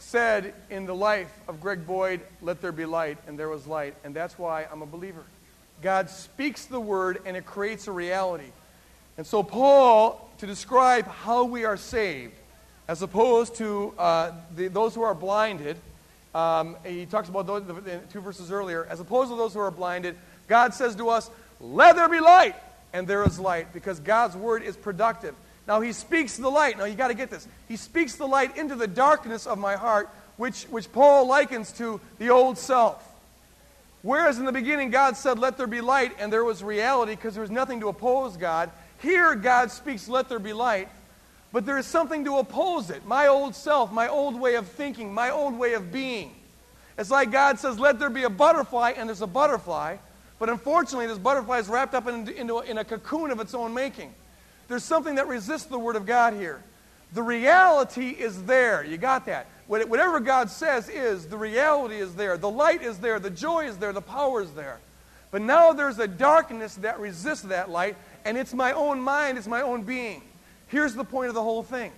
said 0.00 0.54
in 0.70 0.86
the 0.86 0.94
life 0.94 1.32
of 1.48 1.60
Greg 1.60 1.86
Boyd, 1.86 2.20
Let 2.42 2.60
there 2.60 2.72
be 2.72 2.84
light, 2.84 3.18
and 3.26 3.38
there 3.38 3.48
was 3.48 3.66
light. 3.66 3.94
And 4.04 4.14
that's 4.14 4.38
why 4.38 4.66
I'm 4.70 4.82
a 4.82 4.86
believer. 4.86 5.22
God 5.82 6.10
speaks 6.10 6.66
the 6.66 6.80
word, 6.80 7.22
and 7.24 7.36
it 7.36 7.46
creates 7.46 7.86
a 7.86 7.92
reality. 7.92 8.50
And 9.16 9.26
so, 9.26 9.42
Paul, 9.42 10.30
to 10.38 10.46
describe 10.46 11.06
how 11.06 11.44
we 11.44 11.64
are 11.64 11.76
saved, 11.76 12.34
as 12.88 13.02
opposed 13.02 13.56
to 13.56 13.94
uh, 13.98 14.32
the, 14.56 14.68
those 14.68 14.94
who 14.94 15.02
are 15.02 15.14
blinded, 15.14 15.76
um, 16.34 16.76
he 16.84 17.06
talks 17.06 17.28
about 17.28 17.46
those, 17.46 17.64
the, 17.64 17.74
the 17.74 17.98
two 18.12 18.20
verses 18.20 18.50
earlier, 18.50 18.86
as 18.90 19.00
opposed 19.00 19.30
to 19.30 19.36
those 19.36 19.54
who 19.54 19.60
are 19.60 19.70
blinded, 19.70 20.16
God 20.48 20.74
says 20.74 20.94
to 20.96 21.08
us, 21.08 21.30
Let 21.60 21.96
there 21.96 22.08
be 22.08 22.20
light. 22.20 22.56
and 22.92 23.06
there 23.06 23.24
is 23.24 23.38
light 23.38 23.72
because 23.72 24.00
God's 24.00 24.36
word 24.36 24.62
is 24.62 24.76
productive. 24.76 25.34
Now 25.70 25.80
he 25.80 25.92
speaks 25.92 26.36
the 26.36 26.50
light. 26.50 26.78
Now 26.78 26.86
you 26.86 26.96
got 26.96 27.08
to 27.08 27.14
get 27.14 27.30
this. 27.30 27.46
He 27.68 27.76
speaks 27.76 28.16
the 28.16 28.26
light 28.26 28.56
into 28.56 28.74
the 28.74 28.88
darkness 28.88 29.46
of 29.46 29.56
my 29.56 29.76
heart, 29.76 30.10
which, 30.36 30.64
which 30.64 30.90
Paul 30.90 31.28
likens 31.28 31.70
to 31.74 32.00
the 32.18 32.30
old 32.30 32.58
self. 32.58 33.08
Whereas 34.02 34.40
in 34.40 34.46
the 34.46 34.50
beginning 34.50 34.90
God 34.90 35.16
said, 35.16 35.38
Let 35.38 35.56
there 35.56 35.68
be 35.68 35.80
light, 35.80 36.16
and 36.18 36.32
there 36.32 36.42
was 36.42 36.64
reality 36.64 37.14
because 37.14 37.34
there 37.34 37.42
was 37.42 37.52
nothing 37.52 37.78
to 37.82 37.88
oppose 37.88 38.36
God. 38.36 38.72
Here 38.98 39.36
God 39.36 39.70
speaks, 39.70 40.08
Let 40.08 40.28
there 40.28 40.40
be 40.40 40.52
light, 40.52 40.88
but 41.52 41.64
there 41.64 41.78
is 41.78 41.86
something 41.86 42.24
to 42.24 42.38
oppose 42.38 42.90
it. 42.90 43.06
My 43.06 43.28
old 43.28 43.54
self, 43.54 43.92
my 43.92 44.08
old 44.08 44.40
way 44.40 44.56
of 44.56 44.66
thinking, 44.66 45.14
my 45.14 45.30
old 45.30 45.56
way 45.56 45.74
of 45.74 45.92
being. 45.92 46.34
It's 46.98 47.12
like 47.12 47.30
God 47.30 47.60
says, 47.60 47.78
Let 47.78 48.00
there 48.00 48.10
be 48.10 48.24
a 48.24 48.28
butterfly, 48.28 48.94
and 48.96 49.08
there's 49.08 49.22
a 49.22 49.26
butterfly. 49.28 49.98
But 50.40 50.48
unfortunately, 50.48 51.06
this 51.06 51.18
butterfly 51.18 51.60
is 51.60 51.68
wrapped 51.68 51.94
up 51.94 52.08
in, 52.08 52.26
in 52.26 52.78
a 52.78 52.84
cocoon 52.84 53.30
of 53.30 53.38
its 53.38 53.54
own 53.54 53.72
making. 53.72 54.12
There's 54.70 54.84
something 54.84 55.16
that 55.16 55.26
resists 55.26 55.64
the 55.64 55.80
Word 55.80 55.96
of 55.96 56.06
God 56.06 56.34
here. 56.34 56.62
The 57.12 57.24
reality 57.24 58.10
is 58.10 58.44
there. 58.44 58.84
You 58.84 58.98
got 58.98 59.26
that? 59.26 59.48
Whatever 59.66 60.20
God 60.20 60.48
says 60.48 60.88
is, 60.88 61.26
the 61.26 61.36
reality 61.36 61.96
is 61.96 62.14
there. 62.14 62.36
The 62.36 62.48
light 62.48 62.80
is 62.80 62.98
there. 62.98 63.18
The 63.18 63.30
joy 63.30 63.66
is 63.66 63.78
there. 63.78 63.92
The 63.92 64.00
power 64.00 64.40
is 64.42 64.52
there. 64.52 64.78
But 65.32 65.42
now 65.42 65.72
there's 65.72 65.98
a 65.98 66.06
darkness 66.06 66.76
that 66.76 67.00
resists 67.00 67.42
that 67.42 67.68
light, 67.68 67.96
and 68.24 68.38
it's 68.38 68.54
my 68.54 68.70
own 68.70 69.00
mind, 69.00 69.38
it's 69.38 69.48
my 69.48 69.62
own 69.62 69.82
being. 69.82 70.22
Here's 70.68 70.94
the 70.94 71.04
point 71.04 71.30
of 71.30 71.34
the 71.34 71.42
whole 71.42 71.64
thing 71.64 71.90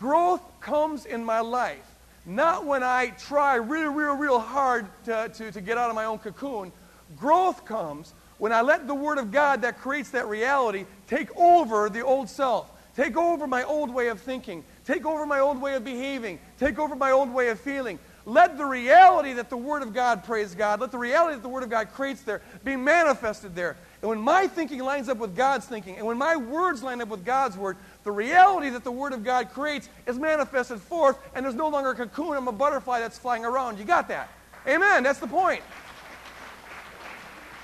growth 0.00 0.42
comes 0.60 1.06
in 1.06 1.24
my 1.24 1.38
life, 1.38 1.86
not 2.26 2.66
when 2.66 2.82
I 2.82 3.10
try 3.10 3.56
real, 3.56 3.92
real, 3.92 4.16
real 4.16 4.40
hard 4.40 4.86
to, 5.04 5.30
to, 5.34 5.52
to 5.52 5.60
get 5.60 5.78
out 5.78 5.88
of 5.88 5.94
my 5.94 6.06
own 6.06 6.18
cocoon. 6.18 6.72
Growth 7.16 7.64
comes 7.64 8.12
when 8.42 8.52
I 8.52 8.60
let 8.60 8.88
the 8.88 8.94
Word 8.96 9.18
of 9.18 9.30
God 9.30 9.62
that 9.62 9.78
creates 9.78 10.10
that 10.10 10.26
reality 10.26 10.84
take 11.06 11.28
over 11.36 11.88
the 11.88 12.04
old 12.04 12.28
self, 12.28 12.68
take 12.96 13.16
over 13.16 13.46
my 13.46 13.62
old 13.62 13.88
way 13.88 14.08
of 14.08 14.20
thinking, 14.20 14.64
take 14.84 15.06
over 15.06 15.24
my 15.24 15.38
old 15.38 15.60
way 15.60 15.76
of 15.76 15.84
behaving, 15.84 16.40
take 16.58 16.76
over 16.76 16.96
my 16.96 17.12
old 17.12 17.32
way 17.32 17.50
of 17.50 17.60
feeling. 17.60 18.00
Let 18.26 18.58
the 18.58 18.64
reality 18.64 19.32
that 19.34 19.48
the 19.48 19.56
Word 19.56 19.82
of 19.82 19.94
God, 19.94 20.24
praise 20.24 20.56
God, 20.56 20.80
let 20.80 20.90
the 20.90 20.98
reality 20.98 21.36
that 21.36 21.42
the 21.44 21.48
Word 21.48 21.62
of 21.62 21.70
God 21.70 21.92
creates 21.92 22.22
there 22.22 22.42
be 22.64 22.74
manifested 22.74 23.54
there. 23.54 23.76
And 24.00 24.08
when 24.08 24.18
my 24.18 24.48
thinking 24.48 24.80
lines 24.80 25.08
up 25.08 25.18
with 25.18 25.36
God's 25.36 25.66
thinking, 25.66 25.98
and 25.98 26.04
when 26.04 26.18
my 26.18 26.34
words 26.34 26.82
line 26.82 27.00
up 27.00 27.10
with 27.10 27.24
God's 27.24 27.56
Word, 27.56 27.76
the 28.02 28.10
reality 28.10 28.70
that 28.70 28.82
the 28.82 28.90
Word 28.90 29.12
of 29.12 29.22
God 29.22 29.50
creates 29.52 29.88
is 30.08 30.18
manifested 30.18 30.80
forth, 30.80 31.16
and 31.36 31.44
there's 31.44 31.54
no 31.54 31.68
longer 31.68 31.90
a 31.90 31.94
cocoon, 31.94 32.36
I'm 32.36 32.48
a 32.48 32.52
butterfly 32.52 32.98
that's 32.98 33.20
flying 33.20 33.44
around. 33.44 33.78
You 33.78 33.84
got 33.84 34.08
that? 34.08 34.30
Amen. 34.66 35.04
That's 35.04 35.20
the 35.20 35.28
point. 35.28 35.62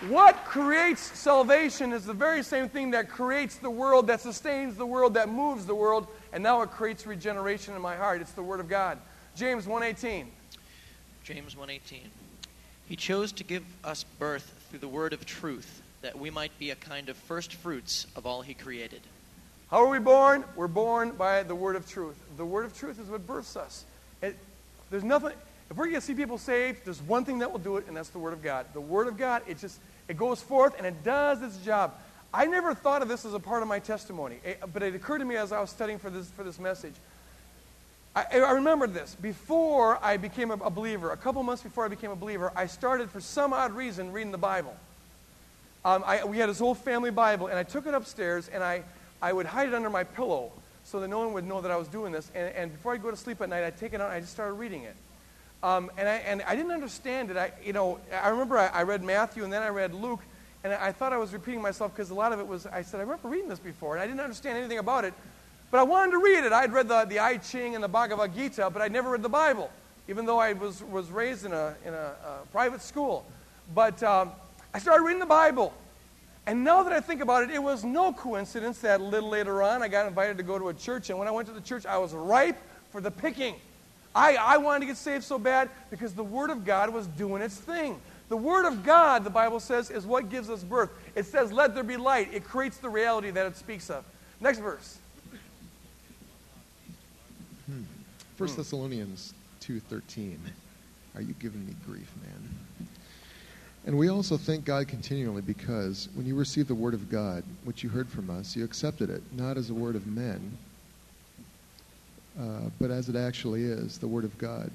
What 0.07 0.45
creates 0.45 1.01
salvation 1.19 1.93
is 1.93 2.05
the 2.05 2.13
very 2.13 2.45
same 2.45 2.69
thing 2.69 2.93
that 2.93 3.09
creates 3.09 3.57
the 3.57 3.71
world, 3.71 4.07
that 4.07 4.21
sustains 4.21 4.77
the 4.77 4.87
world, 4.87 5.15
that 5.15 5.29
moves 5.29 5.67
the 5.67 5.75
world, 5.75 6.07
and 6.33 6.41
now 6.41 6.63
it 6.63 6.71
creates 6.71 7.05
regeneration 7.05 7.75
in 7.75 7.83
my 7.83 7.97
heart. 7.97 8.21
It's 8.21 8.33
the 8.33 8.43
Word 8.43 8.61
of 8.61 8.69
God. 8.69 8.99
James 9.35 9.67
1.18. 9.67 10.27
James 11.25 11.55
1:18. 11.55 12.11
He 12.89 12.97
chose 12.97 13.33
to 13.33 13.45
give 13.45 13.63
us 13.85 14.05
birth 14.19 14.51
through 14.71 14.79
the 14.79 14.89
word 14.89 15.13
of 15.13 15.27
truth, 15.27 15.83
that 16.01 16.19
we 16.19 16.31
might 16.31 16.59
be 16.59 16.71
a 16.71 16.75
kind 16.75 17.11
of 17.11 17.19
first 17.19 17.53
fruits 17.53 18.07
of 18.17 18.25
all 18.25 18.41
he 18.41 18.55
created. 18.55 19.03
How 19.71 19.85
are 19.85 19.91
we 19.91 19.99
born? 19.99 20.43
We're 20.57 20.69
born 20.69 21.11
by 21.11 21.43
the 21.43 21.55
Word 21.55 21.77
of 21.77 21.87
truth. 21.87 22.17
The 22.39 22.47
Word 22.47 22.65
of 22.65 22.79
truth 22.79 22.99
is 22.99 23.11
what 23.11 23.27
births 23.27 23.57
us. 23.57 23.85
It, 24.23 24.37
there's 24.91 25.05
nothing, 25.05 25.35
if 25.71 25.77
we're 25.77 25.87
going 25.87 25.97
to 25.97 26.01
see 26.01 26.15
people 26.15 26.39
saved, 26.39 26.85
there's 26.85 27.03
one 27.03 27.25
thing 27.25 27.41
that 27.41 27.53
will 27.53 27.59
do 27.59 27.77
it, 27.77 27.87
and 27.89 27.97
that's 27.97 28.09
the 28.09 28.19
Word 28.19 28.33
of 28.33 28.43
God. 28.43 28.67
The 28.73 28.81
Word 28.81 29.07
of 29.07 29.19
God, 29.19 29.43
it 29.47 29.59
just, 29.59 29.79
it 30.09 30.17
goes 30.17 30.41
forth 30.41 30.75
and 30.79 30.87
it 30.87 31.05
does 31.05 31.43
its 31.43 31.59
job. 31.59 31.95
I 32.33 32.47
never 32.47 32.75
thought 32.75 33.03
of 33.03 33.09
this 33.09 33.25
as 33.25 33.35
a 33.35 33.41
part 33.41 33.63
of 33.63 33.69
my 33.69 33.79
testimony, 33.79 34.39
but 34.73 34.83
it 34.83 34.95
occurred 34.95 35.19
to 35.19 35.25
me 35.25 35.37
as 35.37 35.53
I 35.53 35.61
was 35.61 35.71
studying 35.71 35.99
for 35.99 36.11
this, 36.11 36.29
for 36.31 36.43
this 36.43 36.59
message. 36.59 36.95
I, 38.15 38.25
I 38.33 38.53
remembered 38.53 38.95
this. 38.95 39.15
Before 39.15 40.03
I 40.03 40.17
became 40.17 40.51
a, 40.51 40.71
believer, 40.71 41.13
a 41.13 41.17
couple 41.17 41.43
months 41.43 41.63
before 41.63 41.85
I 41.85 41.89
became 41.89 42.11
a 42.11 42.17
believer, 42.17 42.51
I 42.57 42.67
started, 42.67 43.11
for 43.11 43.21
some 43.21 43.53
odd 43.53 43.73
reason, 43.73 44.13
reading 44.13 44.33
the 44.33 44.39
Bible. 44.39 44.75
Um, 45.85 46.03
I, 46.07 46.25
we 46.25 46.39
had 46.39 46.49
this 46.49 46.59
whole 46.59 46.75
family 46.75 47.11
Bible, 47.11 47.47
and 47.47 47.59
I 47.59 47.63
took 47.63 47.87
it 47.87 47.95
upstairs, 47.95 48.49
and 48.49 48.63
I, 48.63 48.83
I 49.23 49.33
would 49.33 49.47
hide 49.47 49.69
it 49.69 49.75
under 49.75 49.91
my 49.91 50.05
pillow 50.05 50.53
so 50.85 51.01
that 51.01 51.09
no 51.09 51.19
one 51.19 51.35
would 51.35 51.47
know 51.47 51.61
that 51.61 51.71
I 51.71 51.77
was 51.77 51.89
doing 51.89 52.13
this. 52.13 52.31
And, 52.35 52.55
and 52.55 52.73
before 52.73 52.95
I'd 52.95 53.03
go 53.03 53.11
to 53.11 53.17
sleep 53.17 53.41
at 53.43 53.49
night, 53.49 53.63
I'd 53.63 53.77
take 53.77 53.93
it 53.93 54.01
out 54.01 54.07
and 54.07 54.15
I 54.15 54.21
just 54.21 54.33
started 54.33 54.55
reading 54.55 54.85
it. 54.85 54.97
Um, 55.63 55.91
and, 55.99 56.09
I, 56.09 56.17
and 56.17 56.43
I 56.43 56.55
didn't 56.55 56.71
understand 56.71 57.31
it. 57.31 57.37
I, 57.37 57.53
you 57.65 57.73
know, 57.73 57.99
I 58.13 58.29
remember 58.29 58.59
I, 58.59 58.69
I 58.69 58.83
read 58.83 59.03
Matthew 59.03 59.43
and 59.45 59.53
then 59.53 59.63
I 59.63 59.69
read 59.69 59.93
Luke, 59.93 60.21
and 60.63 60.73
I, 60.73 60.93
thought 60.93 61.13
I 61.13 61.19
was 61.19 61.33
repeating 61.33 61.63
myself 61.63 61.95
because 61.95 62.11
a 62.11 62.15
lot 62.15 62.33
of 62.33 62.41
it 62.41 62.47
was, 62.47 62.67
I 62.67 62.83
said, 62.83 63.01
I 63.01 63.03
remember 63.03 63.29
reading 63.29 63.49
this 63.49 63.59
before, 63.59 63.95
and 63.95 64.03
I 64.03 64.07
didn't 64.07 64.21
understand 64.21 64.59
anything 64.59 64.79
about 64.79 65.05
it. 65.05 65.15
But 65.71 65.81
I 65.81 65.83
wanted 65.83 66.13
to 66.13 66.19
read 66.19 66.45
it. 66.45 66.53
I'd 66.53 66.73
read 66.73 66.89
the, 66.89 67.05
the 67.05 67.19
I 67.19 67.37
Ching 67.37 67.75
and 67.75 67.85
the 67.85 67.89
Bhagavad 67.89 68.35
Gita, 68.35 68.71
but 68.71 68.83
I'd 68.83 68.93
never 68.93 69.11
read 69.11 69.23
the 69.23 69.29
Bible, 69.29 69.71
even 70.09 70.27
though 70.27 70.39
I 70.39 70.53
was, 70.55 70.83
was 70.85 71.11
raised 71.11 71.45
in 71.45 71.53
a, 71.53 71.75
in 71.85 71.93
a, 71.93 72.15
a 72.25 72.47
private 72.53 72.81
school. 72.81 73.27
But 73.75 74.03
um, 74.03 74.33
I 74.73 74.79
started 74.79 75.03
reading 75.03 75.21
the 75.21 75.27
Bible. 75.27 75.75
And 76.47 76.65
now 76.65 76.83
that 76.83 76.93
I 76.93 77.01
think 77.01 77.21
about 77.21 77.43
it, 77.43 77.51
it 77.51 77.63
was 77.63 77.85
no 77.85 78.13
coincidence 78.13 78.79
that 78.79 79.01
a 79.01 79.05
little 79.05 79.29
later 79.29 79.63
on 79.63 79.83
I 79.83 79.89
got 79.89 80.07
invited 80.07 80.39
to 80.39 80.43
go 80.43 80.59
to 80.59 80.69
a 80.69 80.75
church. 80.75 81.11
And 81.11 81.19
when 81.19 81.29
I 81.29 81.31
went 81.31 81.47
to 81.49 81.55
the 81.55 81.61
church, 81.61 81.85
I 81.85 81.99
was 81.99 82.15
ripe 82.15 82.57
for 82.91 83.03
the 83.03 83.11
picking. 83.11 83.57
I, 84.19 84.35
I 84.35 84.57
wanted 84.57 84.81
to 84.81 84.87
get 84.87 84.97
saved 84.97 85.23
so 85.23 85.39
bad 85.39 85.71
because 85.91 86.13
the 86.13 86.25
Word 86.25 86.51
of 86.51 86.65
God 86.65 86.93
was 86.93 87.07
doing 87.07 87.41
its 87.41 87.57
thing. 87.57 88.01
The 88.29 88.37
Word 88.37 88.67
of 88.67 88.85
God, 88.85 89.23
the 89.23 89.31
Bible 89.31 89.61
says, 89.61 89.91
is 89.91 90.05
what 90.07 90.29
gives 90.29 90.51
us 90.51 90.65
birth. 90.65 90.91
It 91.15 91.25
says, 91.25 91.53
let 91.53 91.73
there 91.73 91.85
be 91.85 91.97
light. 91.97 92.35
It 92.35 92.43
creates 92.43 92.79
the 92.79 92.89
reality 92.89 93.31
that 93.31 93.47
it 93.47 93.57
speaks 93.57 93.91
of. 93.91 94.05
Next 94.41 94.59
verse. 94.59 94.99
Hmm. 97.67 97.83
1 98.37 98.57
Thessalonians 98.57 99.35
2.13. 99.61 100.37
Are 101.15 101.23
you 101.23 101.35
giving 101.35 101.65
me 101.65 101.75
grief, 101.87 102.11
man? 102.21 102.89
And 103.87 103.97
we 103.97 104.11
also 104.11 104.37
thank 104.37 104.65
God 104.65 104.89
continually 104.89 105.43
because 105.43 106.09
when 106.15 106.27
you 106.27 106.35
received 106.35 106.69
the 106.69 106.75
word 106.75 106.93
of 106.93 107.09
God, 107.09 107.45
which 107.63 107.85
you 107.85 107.89
heard 107.89 108.09
from 108.09 108.31
us, 108.31 108.57
you 108.57 108.65
accepted 108.65 109.11
it, 109.11 109.23
not 109.33 109.57
as 109.57 109.71
a 109.71 109.75
word 109.75 109.95
of 109.95 110.09
men, 110.09 110.59
uh, 112.39 112.71
but 112.81 112.91
as 112.91 113.09
it 113.09 113.17
actually 113.17 113.65
is, 113.65 113.99
the 113.99 114.07
word 114.07 114.25
of 114.25 114.37
God, 114.39 114.71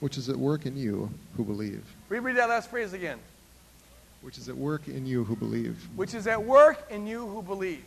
which 0.00 0.18
is 0.18 0.28
at 0.28 0.36
work 0.36 0.66
in 0.66 0.76
you 0.76 1.10
who 1.36 1.44
believe. 1.44 1.82
Reread 2.08 2.36
that 2.36 2.48
last 2.48 2.70
phrase 2.70 2.92
again. 2.92 3.18
Which 4.22 4.38
is 4.38 4.48
at 4.48 4.56
work 4.56 4.88
in 4.88 5.06
you 5.06 5.24
who 5.24 5.36
believe. 5.36 5.76
Which 5.96 6.14
is 6.14 6.26
at 6.26 6.42
work 6.42 6.86
in 6.90 7.06
you 7.06 7.26
who 7.26 7.42
believe. 7.42 7.84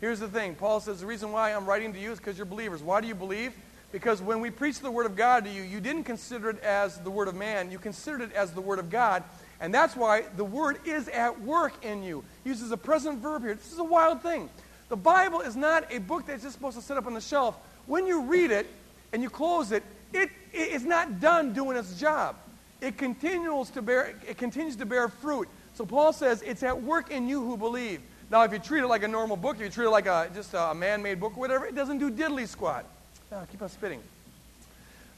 Here's 0.00 0.20
the 0.20 0.28
thing. 0.28 0.54
Paul 0.54 0.80
says 0.80 1.00
the 1.00 1.06
reason 1.06 1.32
why 1.32 1.52
I'm 1.52 1.66
writing 1.66 1.92
to 1.92 1.98
you 1.98 2.12
is 2.12 2.18
because 2.18 2.36
you're 2.36 2.46
believers. 2.46 2.82
Why 2.82 3.00
do 3.00 3.06
you 3.06 3.14
believe? 3.14 3.52
Because 3.92 4.22
when 4.22 4.40
we 4.40 4.50
preach 4.50 4.80
the 4.80 4.90
Word 4.90 5.06
of 5.06 5.16
God 5.16 5.44
to 5.44 5.50
you, 5.50 5.62
you 5.62 5.80
didn't 5.80 6.04
consider 6.04 6.48
it 6.50 6.60
as 6.62 6.98
the 7.00 7.10
Word 7.10 7.28
of 7.28 7.34
man, 7.34 7.70
you 7.70 7.78
considered 7.78 8.22
it 8.22 8.32
as 8.32 8.52
the 8.52 8.60
Word 8.60 8.78
of 8.78 8.90
God. 8.90 9.22
And 9.60 9.72
that's 9.72 9.94
why 9.94 10.24
the 10.36 10.44
Word 10.44 10.78
is 10.86 11.08
at 11.08 11.40
work 11.42 11.84
in 11.84 12.02
you. 12.02 12.24
He 12.42 12.50
uses 12.50 12.72
a 12.72 12.76
present 12.76 13.20
verb 13.20 13.42
here. 13.42 13.54
This 13.54 13.70
is 13.70 13.78
a 13.78 13.84
wild 13.84 14.22
thing. 14.22 14.48
The 14.88 14.96
Bible 14.96 15.40
is 15.40 15.56
not 15.56 15.92
a 15.92 15.98
book 15.98 16.26
that's 16.26 16.42
just 16.42 16.54
supposed 16.54 16.76
to 16.76 16.82
sit 16.82 16.96
up 16.96 17.06
on 17.06 17.14
the 17.14 17.20
shelf. 17.20 17.56
When 17.86 18.06
you 18.06 18.22
read 18.22 18.50
it 18.50 18.66
and 19.12 19.22
you 19.22 19.30
close 19.30 19.72
it, 19.72 19.82
it, 20.12 20.30
it 20.52 20.68
is 20.68 20.84
not 20.84 21.20
done 21.20 21.52
doing 21.52 21.76
its 21.76 21.98
job. 21.98 22.36
It 22.80 22.98
continues 22.98 23.70
to 23.70 23.82
bear, 23.82 24.14
it 24.26 24.38
continues 24.38 24.76
to 24.76 24.86
bear 24.86 25.08
fruit. 25.08 25.48
So 25.74 25.86
Paul 25.86 26.12
says 26.12 26.42
it's 26.42 26.62
at 26.62 26.82
work 26.82 27.10
in 27.10 27.28
you 27.28 27.44
who 27.44 27.56
believe. 27.56 28.00
Now, 28.30 28.42
if 28.42 28.52
you 28.52 28.58
treat 28.58 28.82
it 28.82 28.86
like 28.86 29.02
a 29.02 29.08
normal 29.08 29.36
book, 29.36 29.56
if 29.56 29.62
you 29.62 29.68
treat 29.70 29.86
it 29.86 29.90
like 29.90 30.06
a, 30.06 30.30
just 30.34 30.54
a 30.54 30.74
man-made 30.74 31.20
book 31.20 31.36
or 31.36 31.40
whatever, 31.40 31.66
it 31.66 31.74
doesn't 31.74 31.98
do 31.98 32.10
diddly 32.10 32.48
squat. 32.48 32.84
No, 33.30 33.42
keep 33.50 33.62
on 33.62 33.68
spitting. 33.68 34.00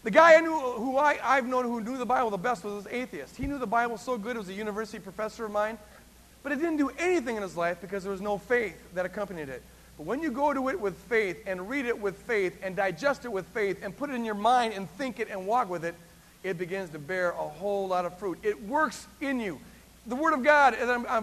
The 0.03 0.11
guy 0.11 0.35
I 0.37 0.41
knew, 0.41 0.55
who 0.55 0.99
I, 0.99 1.19
I've 1.23 1.47
known 1.47 1.65
who 1.65 1.81
knew 1.81 1.97
the 1.97 2.05
Bible 2.05 2.31
the 2.31 2.37
best 2.37 2.63
was 2.65 2.85
this 2.85 2.93
atheist. 2.93 3.37
He 3.37 3.47
knew 3.47 3.59
the 3.59 3.67
Bible 3.67 3.97
so 3.97 4.19
good, 4.19 4.37
it 4.37 4.39
was 4.39 4.49
a 4.49 4.53
university 4.53 4.99
professor 4.99 5.47
of 5.47 5.53
mine, 5.53 5.79
but 6.43 6.53
it 6.53 6.57
didn't 6.57 6.77
do 6.77 6.91
anything 6.99 7.37
in 7.37 7.43
his 7.43 7.57
life 7.57 7.81
because 7.81 8.03
there 8.03 8.13
was 8.13 8.21
no 8.21 8.37
faith 8.37 8.77
that 8.95 9.07
accompanied 9.07 9.49
it. 9.49 9.63
But 9.97 10.07
when 10.07 10.21
you 10.21 10.31
go 10.31 10.53
to 10.53 10.69
it 10.69 10.81
with 10.81 10.97
faith 10.97 11.39
and 11.47 11.69
read 11.69 11.87
it 11.87 11.99
with 11.99 12.17
faith 12.17 12.59
and 12.63 12.75
digest 12.75 13.25
it 13.25 13.33
with 13.33 13.47
faith 13.47 13.79
and 13.83 13.97
put 13.97 14.11
it 14.11 14.15
in 14.15 14.25
your 14.25 14.35
mind 14.35 14.75
and 14.75 14.91
think 14.91 15.21
it 15.21 15.29
and 15.31 15.47
walk 15.47 15.71
with 15.71 15.85
it, 15.85 15.95
it 16.43 16.59
begins 16.59 16.91
to 16.91 16.99
bear 16.99 17.31
a 17.31 17.35
whole 17.35 17.87
lot 17.89 18.05
of 18.05 18.19
fruit. 18.19 18.39
It 18.43 18.61
works 18.65 19.07
in 19.21 19.41
you. 19.41 19.61
The 20.07 20.17
Word 20.17 20.35
of 20.35 20.43
God 20.43 20.77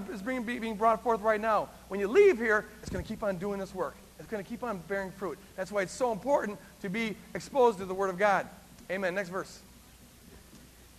is 0.09 0.21
being, 0.21 0.43
being 0.43 0.75
brought 0.75 1.03
forth 1.03 1.21
right 1.21 1.39
now. 1.39 1.69
When 1.89 1.99
you 1.99 2.07
leave 2.07 2.37
here, 2.37 2.65
it's 2.81 2.89
going 2.89 3.03
to 3.03 3.07
keep 3.07 3.21
on 3.21 3.37
doing 3.37 3.59
this 3.59 3.75
work. 3.75 3.95
It's 4.17 4.27
going 4.27 4.43
to 4.43 4.49
keep 4.49 4.63
on 4.63 4.77
bearing 4.87 5.11
fruit. 5.11 5.37
That's 5.55 5.71
why 5.71 5.83
it's 5.83 5.91
so 5.91 6.11
important 6.11 6.57
to 6.81 6.89
be 6.89 7.15
exposed 7.35 7.77
to 7.79 7.85
the 7.85 7.93
Word 7.93 8.09
of 8.09 8.17
God. 8.17 8.47
Amen. 8.89 9.13
Next 9.13 9.29
verse. 9.29 9.59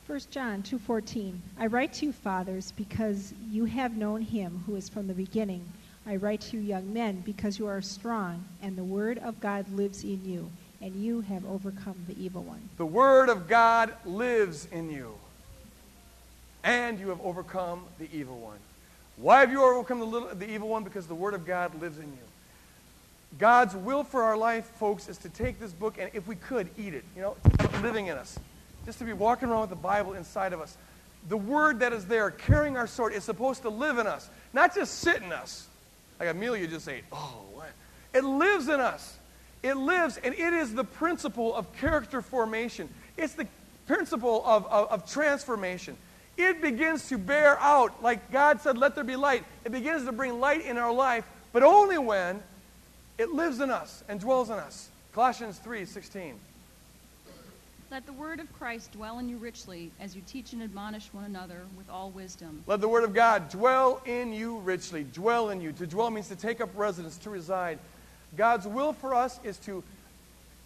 1 0.06 0.20
John 0.30 0.62
2:14 0.62 1.38
I 1.58 1.66
write 1.66 1.92
to 1.94 2.06
you 2.06 2.12
fathers 2.12 2.72
because 2.72 3.32
you 3.50 3.64
have 3.64 3.96
known 3.96 4.20
him 4.20 4.62
who 4.66 4.76
is 4.76 4.88
from 4.88 5.06
the 5.06 5.14
beginning. 5.14 5.64
I 6.06 6.16
write 6.16 6.40
to 6.42 6.56
you 6.56 6.62
young 6.62 6.92
men 6.92 7.20
because 7.20 7.58
you 7.58 7.66
are 7.66 7.80
strong 7.80 8.44
and 8.60 8.76
the 8.76 8.84
word 8.84 9.18
of 9.18 9.40
God 9.40 9.70
lives 9.72 10.04
in 10.04 10.24
you 10.24 10.50
and 10.82 10.96
you 10.96 11.20
have 11.22 11.46
overcome 11.46 11.94
the 12.08 12.20
evil 12.20 12.42
one. 12.42 12.68
The 12.76 12.84
Word 12.84 13.28
of 13.28 13.48
God 13.48 13.94
lives 14.04 14.66
in 14.72 14.90
you, 14.90 15.14
and 16.64 16.98
you 16.98 17.08
have 17.08 17.20
overcome 17.20 17.84
the 17.98 18.08
evil 18.12 18.36
one. 18.38 18.58
Why 19.16 19.40
have 19.40 19.52
you 19.52 19.62
overcome 19.62 20.00
the, 20.00 20.06
little, 20.06 20.28
the 20.34 20.50
evil 20.50 20.68
one? 20.68 20.82
Because 20.82 21.06
the 21.06 21.14
Word 21.14 21.34
of 21.34 21.46
God 21.46 21.80
lives 21.80 21.98
in 21.98 22.06
you. 22.06 22.18
God's 23.38 23.76
will 23.76 24.02
for 24.02 24.24
our 24.24 24.36
life, 24.36 24.66
folks, 24.78 25.08
is 25.08 25.18
to 25.18 25.28
take 25.28 25.60
this 25.60 25.72
book 25.72 25.96
and, 25.98 26.10
if 26.12 26.26
we 26.26 26.34
could, 26.34 26.68
eat 26.76 26.94
it. 26.94 27.04
You 27.14 27.22
know, 27.22 27.36
living 27.80 28.08
in 28.08 28.18
us. 28.18 28.38
Just 28.84 28.98
to 28.98 29.04
be 29.04 29.12
walking 29.12 29.48
around 29.48 29.62
with 29.62 29.70
the 29.70 29.76
Bible 29.76 30.14
inside 30.14 30.52
of 30.52 30.60
us. 30.60 30.76
The 31.28 31.36
Word 31.36 31.78
that 31.78 31.92
is 31.92 32.06
there, 32.06 32.32
carrying 32.32 32.76
our 32.76 32.88
sword, 32.88 33.12
is 33.12 33.22
supposed 33.22 33.62
to 33.62 33.68
live 33.68 33.98
in 33.98 34.08
us, 34.08 34.28
not 34.52 34.74
just 34.74 34.98
sit 34.98 35.22
in 35.22 35.32
us. 35.32 35.68
Like 36.22 36.36
Amelia 36.36 36.68
just 36.68 36.88
ate. 36.88 37.02
Oh, 37.10 37.40
what? 37.52 37.72
It 38.14 38.22
lives 38.22 38.68
in 38.68 38.78
us. 38.78 39.18
It 39.64 39.76
lives, 39.76 40.20
and 40.22 40.32
it 40.32 40.52
is 40.52 40.72
the 40.72 40.84
principle 40.84 41.52
of 41.52 41.76
character 41.78 42.22
formation. 42.22 42.88
It's 43.16 43.34
the 43.34 43.48
principle 43.88 44.40
of, 44.46 44.64
of, 44.66 44.88
of 44.92 45.10
transformation. 45.10 45.96
It 46.36 46.62
begins 46.62 47.08
to 47.08 47.18
bear 47.18 47.58
out, 47.58 48.04
like 48.04 48.30
God 48.30 48.60
said, 48.60 48.78
let 48.78 48.94
there 48.94 49.02
be 49.02 49.16
light. 49.16 49.42
It 49.64 49.72
begins 49.72 50.04
to 50.04 50.12
bring 50.12 50.38
light 50.38 50.64
in 50.64 50.78
our 50.78 50.92
life, 50.92 51.24
but 51.52 51.64
only 51.64 51.98
when 51.98 52.40
it 53.18 53.30
lives 53.30 53.58
in 53.58 53.70
us 53.70 54.04
and 54.08 54.20
dwells 54.20 54.48
in 54.48 54.60
us. 54.60 54.90
Colossians 55.14 55.58
3 55.58 55.84
16. 55.84 56.38
Let 57.92 58.06
the 58.06 58.12
word 58.14 58.40
of 58.40 58.50
Christ 58.54 58.92
dwell 58.92 59.18
in 59.18 59.28
you 59.28 59.36
richly 59.36 59.90
as 60.00 60.16
you 60.16 60.22
teach 60.26 60.54
and 60.54 60.62
admonish 60.62 61.12
one 61.12 61.24
another 61.24 61.60
with 61.76 61.90
all 61.90 62.08
wisdom. 62.08 62.64
Let 62.66 62.80
the 62.80 62.88
word 62.88 63.04
of 63.04 63.12
God 63.12 63.50
dwell 63.50 64.00
in 64.06 64.32
you 64.32 64.60
richly. 64.60 65.04
Dwell 65.04 65.50
in 65.50 65.60
you. 65.60 65.72
To 65.72 65.86
dwell 65.86 66.10
means 66.10 66.28
to 66.28 66.34
take 66.34 66.62
up 66.62 66.70
residence, 66.74 67.18
to 67.18 67.28
reside. 67.28 67.78
God's 68.34 68.66
will 68.66 68.94
for 68.94 69.14
us 69.14 69.38
is 69.44 69.58
to 69.66 69.84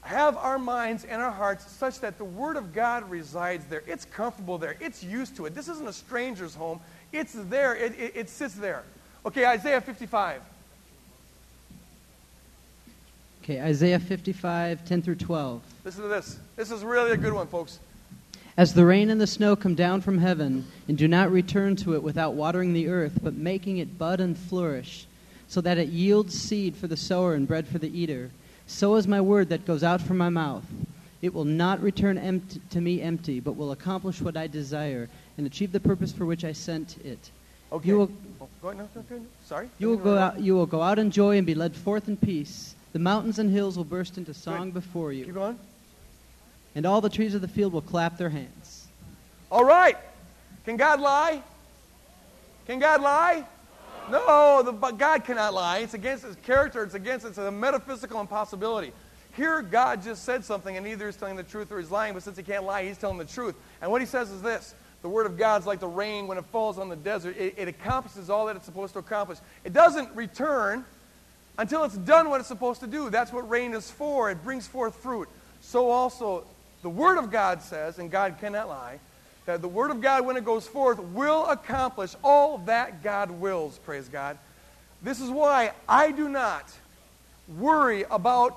have 0.03 0.37
our 0.37 0.57
minds 0.57 1.05
and 1.05 1.21
our 1.21 1.33
hearts 1.33 1.69
such 1.69 1.99
that 1.99 2.17
the 2.17 2.25
Word 2.25 2.57
of 2.57 2.73
God 2.73 3.11
resides 3.11 3.65
there. 3.65 3.83
It's 3.89 4.05
comfortable 4.05 4.57
there. 4.57 4.77
It's 4.79 5.03
used 5.03 5.35
to 5.35 5.47
it. 5.47 5.55
This 5.57 5.67
isn't 5.67 5.89
a 5.89 5.93
stranger's 5.93 6.55
home. 6.55 6.79
It's 7.13 7.33
there. 7.35 7.75
It, 7.75 7.99
it, 7.99 8.13
it 8.15 8.29
sits 8.29 8.55
there. 8.55 8.85
Okay, 9.27 9.45
Isaiah 9.47 9.81
55. 9.81 10.43
Okay, 13.47 13.61
Isaiah 13.61 14.01
55, 14.01 14.85
10 14.85 15.03
through 15.03 15.15
12. 15.15 15.63
Listen 15.85 16.03
to 16.03 16.09
this. 16.09 16.41
This 16.57 16.73
is 16.73 16.83
really 16.83 17.13
a 17.13 17.17
good 17.17 17.33
one, 17.33 17.47
folks. 17.47 17.79
As 18.57 18.75
the 18.75 18.85
rain 18.85 19.09
and 19.09 19.21
the 19.21 19.27
snow 19.29 19.55
come 19.55 19.77
down 19.77 20.01
from 20.01 20.19
heaven, 20.19 20.67
and 20.89 20.99
do 20.99 21.07
not 21.07 21.31
return 21.31 21.77
to 21.77 21.95
it 21.95 22.03
without 22.03 22.35
watering 22.35 22.73
the 22.73 22.89
earth, 22.89 23.21
but 23.23 23.35
making 23.35 23.79
it 23.79 23.99
bud 23.99 24.19
and 24.19 24.37
flourish, 24.37 25.07
so 25.47 25.61
that 25.61 25.79
it 25.79 25.91
yields 25.91 26.37
seed 26.37 26.75
for 26.75 26.89
the 26.89 26.97
sower 26.97 27.35
and 27.35 27.47
bread 27.47 27.69
for 27.69 27.79
the 27.79 27.97
eater, 27.97 28.33
so 28.67 28.97
is 28.97 29.07
my 29.07 29.21
word 29.21 29.49
that 29.51 29.65
goes 29.65 29.85
out 29.85 30.01
from 30.01 30.19
my 30.19 30.29
mouth. 30.29 30.65
It 31.23 31.33
will 31.33 31.45
not 31.45 31.81
return 31.81 32.19
empty, 32.19 32.61
to 32.71 32.81
me 32.81 33.01
empty, 33.01 33.39
but 33.39 33.55
will 33.55 33.71
accomplish 33.71 34.21
what 34.21 34.37
I 34.37 34.49
desire 34.49 35.09
and 35.39 35.47
achieve 35.47 35.71
the 35.71 35.79
purpose 35.79 36.11
for 36.11 36.27
which 36.27 36.45
I 36.45 36.51
sent 36.51 36.99
it. 37.05 37.31
Okay. 37.71 37.91
You 37.91 37.99
will, 37.99 38.11
oh, 38.41 38.49
go 38.61 38.69
ahead. 38.71 38.89
No, 38.93 39.05
no, 39.09 39.19
no, 39.19 39.27
Sorry. 39.45 39.71
you 39.79 39.89
will 39.89 39.97
go 39.99 40.19
out. 40.19 40.41
You 40.41 40.57
will 40.57 40.67
go 40.67 40.83
out 40.83 40.99
in 40.99 41.13
joy 41.13 41.37
and 41.37 41.47
be 41.47 41.55
led 41.55 41.77
forth 41.77 42.09
in 42.09 42.17
peace. 42.17 42.76
The 42.97 43.03
mountains 43.03 43.39
and 43.39 43.51
hills 43.51 43.77
will 43.77 43.85
burst 43.85 44.17
into 44.17 44.33
song 44.33 44.71
before 44.71 45.13
Keep 45.13 45.27
you, 45.27 45.33
going. 45.35 45.59
and 46.75 46.87
all 46.87 47.03
the 47.03 47.11
trees 47.11 47.35
of 47.35 47.43
the 47.43 47.47
field 47.47 47.75
will 47.75 47.83
clap 47.83 48.17
their 48.17 48.31
hands. 48.31 48.87
All 49.53 49.67
right. 49.67 49.99
Can 50.65 50.79
God 50.79 51.03
lie? 51.03 51.43
Can 52.67 52.79
God 52.79 53.03
lie? 53.03 53.45
No, 54.11 54.63
the, 54.63 54.73
but 54.73 54.97
God 54.97 55.27
cannot 55.27 55.53
lie. 55.53 55.81
It's 55.81 55.93
against 55.93 56.25
his 56.25 56.37
character. 56.37 56.85
It's 56.85 56.95
against 56.95 57.27
it's 57.27 57.37
a 57.37 57.51
metaphysical 57.51 58.19
impossibility. 58.19 58.95
Here, 59.35 59.61
God 59.61 60.03
just 60.03 60.25
said 60.25 60.43
something, 60.43 60.75
and 60.79 60.87
either 60.87 61.05
he's 61.05 61.17
telling 61.17 61.37
the 61.37 61.43
truth 61.43 61.71
or 61.71 61.79
he's 61.79 61.91
lying. 61.91 62.15
But 62.15 62.23
since 62.23 62.39
he 62.39 62.43
can't 62.43 62.65
lie, 62.65 62.87
he's 62.87 62.97
telling 62.97 63.19
the 63.19 63.27
truth. 63.27 63.57
And 63.83 63.91
what 63.91 64.01
he 64.01 64.07
says 64.07 64.31
is 64.31 64.41
this: 64.41 64.75
the 65.03 65.09
word 65.11 65.27
of 65.27 65.37
God's 65.37 65.67
like 65.67 65.81
the 65.81 65.87
rain 65.87 66.29
when 66.29 66.39
it 66.39 66.47
falls 66.47 66.79
on 66.79 66.89
the 66.89 66.97
desert. 66.97 67.37
It, 67.37 67.57
it 67.59 67.69
accomplishes 67.69 68.31
all 68.31 68.47
that 68.47 68.57
it's 68.57 68.65
supposed 68.65 68.95
to 68.95 69.01
accomplish. 69.01 69.39
It 69.65 69.75
doesn't 69.75 70.17
return 70.17 70.87
until 71.59 71.85
it's 71.85 71.97
done 71.97 72.29
what 72.31 72.41
it's 72.41 72.49
supposed 72.49 72.81
to 72.81 72.87
do. 72.87 73.11
That's 73.11 73.33
what 73.33 73.49
rain 73.49 73.75
is 73.75 73.91
for. 73.91 74.31
It 74.31 74.43
brings 74.45 74.67
forth 74.67 74.95
fruit. 74.97 75.29
So 75.61 75.91
also, 75.91 76.45
the 76.83 76.91
word 76.91 77.19
of 77.19 77.31
God 77.31 77.63
says, 77.63 77.99
and 77.99 78.11
God 78.11 78.37
cannot 78.41 78.69
lie, 78.69 78.99
that 79.47 79.63
the 79.63 79.69
Word 79.69 79.91
of 79.91 80.01
God, 80.01 80.27
when 80.27 80.37
it 80.37 80.45
goes 80.45 80.67
forth, 80.67 80.99
will 80.99 81.47
accomplish 81.47 82.15
all 82.23 82.59
that 82.59 83.03
God 83.03 83.31
wills, 83.31 83.79
praise 83.79 84.09
God. 84.09 84.37
This 85.03 85.21
is 85.21 85.31
why 85.31 85.73
I 85.89 86.11
do 86.11 86.29
not 86.29 86.71
worry 87.57 88.05
about 88.11 88.57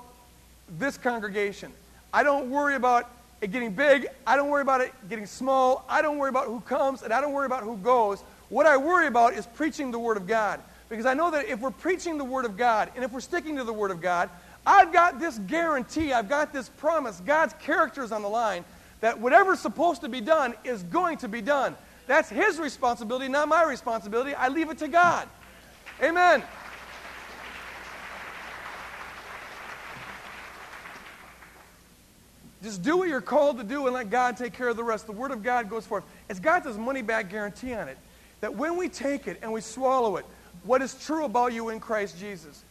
this 0.79 0.97
congregation. 0.97 1.71
I 2.11 2.23
don't 2.23 2.49
worry 2.49 2.73
about 2.73 3.07
it 3.39 3.51
getting 3.51 3.71
big. 3.71 4.07
I 4.25 4.35
don't 4.35 4.49
worry 4.49 4.63
about 4.63 4.81
it 4.81 4.91
getting 5.09 5.27
small. 5.27 5.85
I 5.87 6.01
don't 6.01 6.17
worry 6.17 6.29
about 6.29 6.47
who 6.47 6.59
comes, 6.61 7.03
and 7.03 7.13
I 7.13 7.21
don't 7.21 7.33
worry 7.33 7.45
about 7.45 7.63
who 7.63 7.77
goes. 7.77 8.21
What 8.49 8.65
I 8.65 8.75
worry 8.77 9.05
about 9.05 9.33
is 9.33 9.45
preaching 9.45 9.91
the 9.91 9.99
Word 9.99 10.17
of 10.17 10.25
God. 10.25 10.59
Because 10.89 11.05
I 11.05 11.13
know 11.13 11.31
that 11.31 11.47
if 11.47 11.59
we're 11.59 11.71
preaching 11.71 12.17
the 12.17 12.25
Word 12.25 12.45
of 12.45 12.57
God, 12.57 12.91
and 12.95 13.05
if 13.05 13.11
we're 13.11 13.19
sticking 13.19 13.57
to 13.57 13.63
the 13.63 13.73
Word 13.73 13.91
of 13.91 14.01
God, 14.01 14.29
I've 14.65 14.91
got 14.91 15.19
this 15.19 15.37
guarantee, 15.37 16.11
I've 16.11 16.27
got 16.27 16.51
this 16.51 16.67
promise, 16.69 17.21
God's 17.25 17.53
character 17.61 18.03
is 18.03 18.11
on 18.11 18.23
the 18.23 18.29
line, 18.29 18.65
that 19.01 19.19
whatever's 19.19 19.59
supposed 19.59 20.01
to 20.01 20.09
be 20.09 20.19
done 20.19 20.55
is 20.63 20.83
going 20.83 21.19
to 21.19 21.27
be 21.27 21.41
done. 21.41 21.75
That's 22.07 22.27
His 22.27 22.59
responsibility, 22.59 23.27
not 23.27 23.47
my 23.47 23.63
responsibility. 23.63 24.33
I 24.33 24.47
leave 24.47 24.71
it 24.71 24.79
to 24.79 24.87
God. 24.87 25.29
Amen. 26.01 26.43
Just 32.61 32.81
do 32.81 32.97
what 32.97 33.07
you're 33.07 33.21
called 33.21 33.57
to 33.59 33.63
do 33.63 33.85
and 33.85 33.93
let 33.93 34.09
God 34.09 34.35
take 34.35 34.53
care 34.53 34.67
of 34.67 34.75
the 34.75 34.83
rest. 34.83 35.05
The 35.05 35.13
Word 35.13 35.31
of 35.31 35.43
God 35.43 35.69
goes 35.69 35.85
forth. 35.85 36.03
It's 36.29 36.39
got 36.39 36.63
this 36.63 36.75
money 36.75 37.01
back 37.01 37.29
guarantee 37.29 37.73
on 37.73 37.87
it 37.87 37.97
that 38.41 38.55
when 38.55 38.75
we 38.75 38.89
take 38.89 39.27
it 39.27 39.39
and 39.41 39.53
we 39.53 39.61
swallow 39.61 40.17
it, 40.17 40.25
what 40.63 40.81
is 40.81 40.93
true 41.05 41.25
about 41.25 41.53
you 41.53 41.69
in 41.69 41.79
Christ 41.79 42.19
Jesus, 42.19 42.63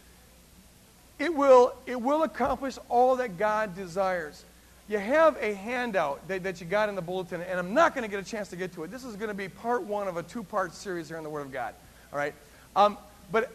it 1.18 1.34
will, 1.34 1.74
it 1.86 2.00
will 2.00 2.22
accomplish 2.22 2.78
all 2.88 3.16
that 3.16 3.38
God 3.38 3.74
desires. 3.74 4.44
You 4.88 4.98
have 4.98 5.36
a 5.40 5.54
handout 5.54 6.26
that, 6.28 6.44
that 6.44 6.60
you 6.60 6.66
got 6.66 6.88
in 6.88 6.94
the 6.94 7.02
bulletin, 7.02 7.42
and 7.42 7.58
I'm 7.58 7.74
not 7.74 7.94
going 7.94 8.08
to 8.08 8.10
get 8.10 8.24
a 8.24 8.28
chance 8.28 8.48
to 8.50 8.56
get 8.56 8.72
to 8.74 8.84
it. 8.84 8.90
This 8.90 9.04
is 9.04 9.16
going 9.16 9.28
to 9.28 9.34
be 9.34 9.48
part 9.48 9.82
one 9.82 10.08
of 10.08 10.16
a 10.16 10.22
two 10.22 10.42
part 10.42 10.74
series 10.74 11.08
here 11.08 11.18
on 11.18 11.24
the 11.24 11.30
Word 11.30 11.42
of 11.42 11.52
God. 11.52 11.74
All 12.12 12.18
right? 12.18 12.34
Um, 12.74 12.96
but 13.30 13.50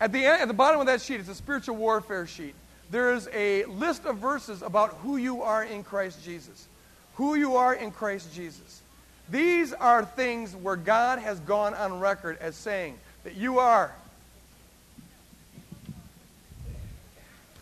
at 0.00 0.12
the, 0.12 0.24
end, 0.24 0.42
at 0.42 0.48
the 0.48 0.54
bottom 0.54 0.80
of 0.80 0.86
that 0.86 1.00
sheet, 1.00 1.20
it's 1.20 1.28
a 1.28 1.34
spiritual 1.34 1.76
warfare 1.76 2.26
sheet. 2.26 2.54
There 2.90 3.14
is 3.14 3.28
a 3.32 3.64
list 3.64 4.04
of 4.04 4.18
verses 4.18 4.62
about 4.62 4.94
who 5.02 5.16
you 5.16 5.42
are 5.42 5.64
in 5.64 5.82
Christ 5.82 6.22
Jesus. 6.24 6.68
Who 7.14 7.34
you 7.34 7.56
are 7.56 7.74
in 7.74 7.90
Christ 7.90 8.32
Jesus. 8.34 8.82
These 9.30 9.72
are 9.72 10.04
things 10.04 10.54
where 10.54 10.76
God 10.76 11.18
has 11.18 11.40
gone 11.40 11.74
on 11.74 11.98
record 11.98 12.36
as 12.40 12.54
saying 12.54 12.98
that 13.24 13.34
you 13.34 13.58
are. 13.58 13.92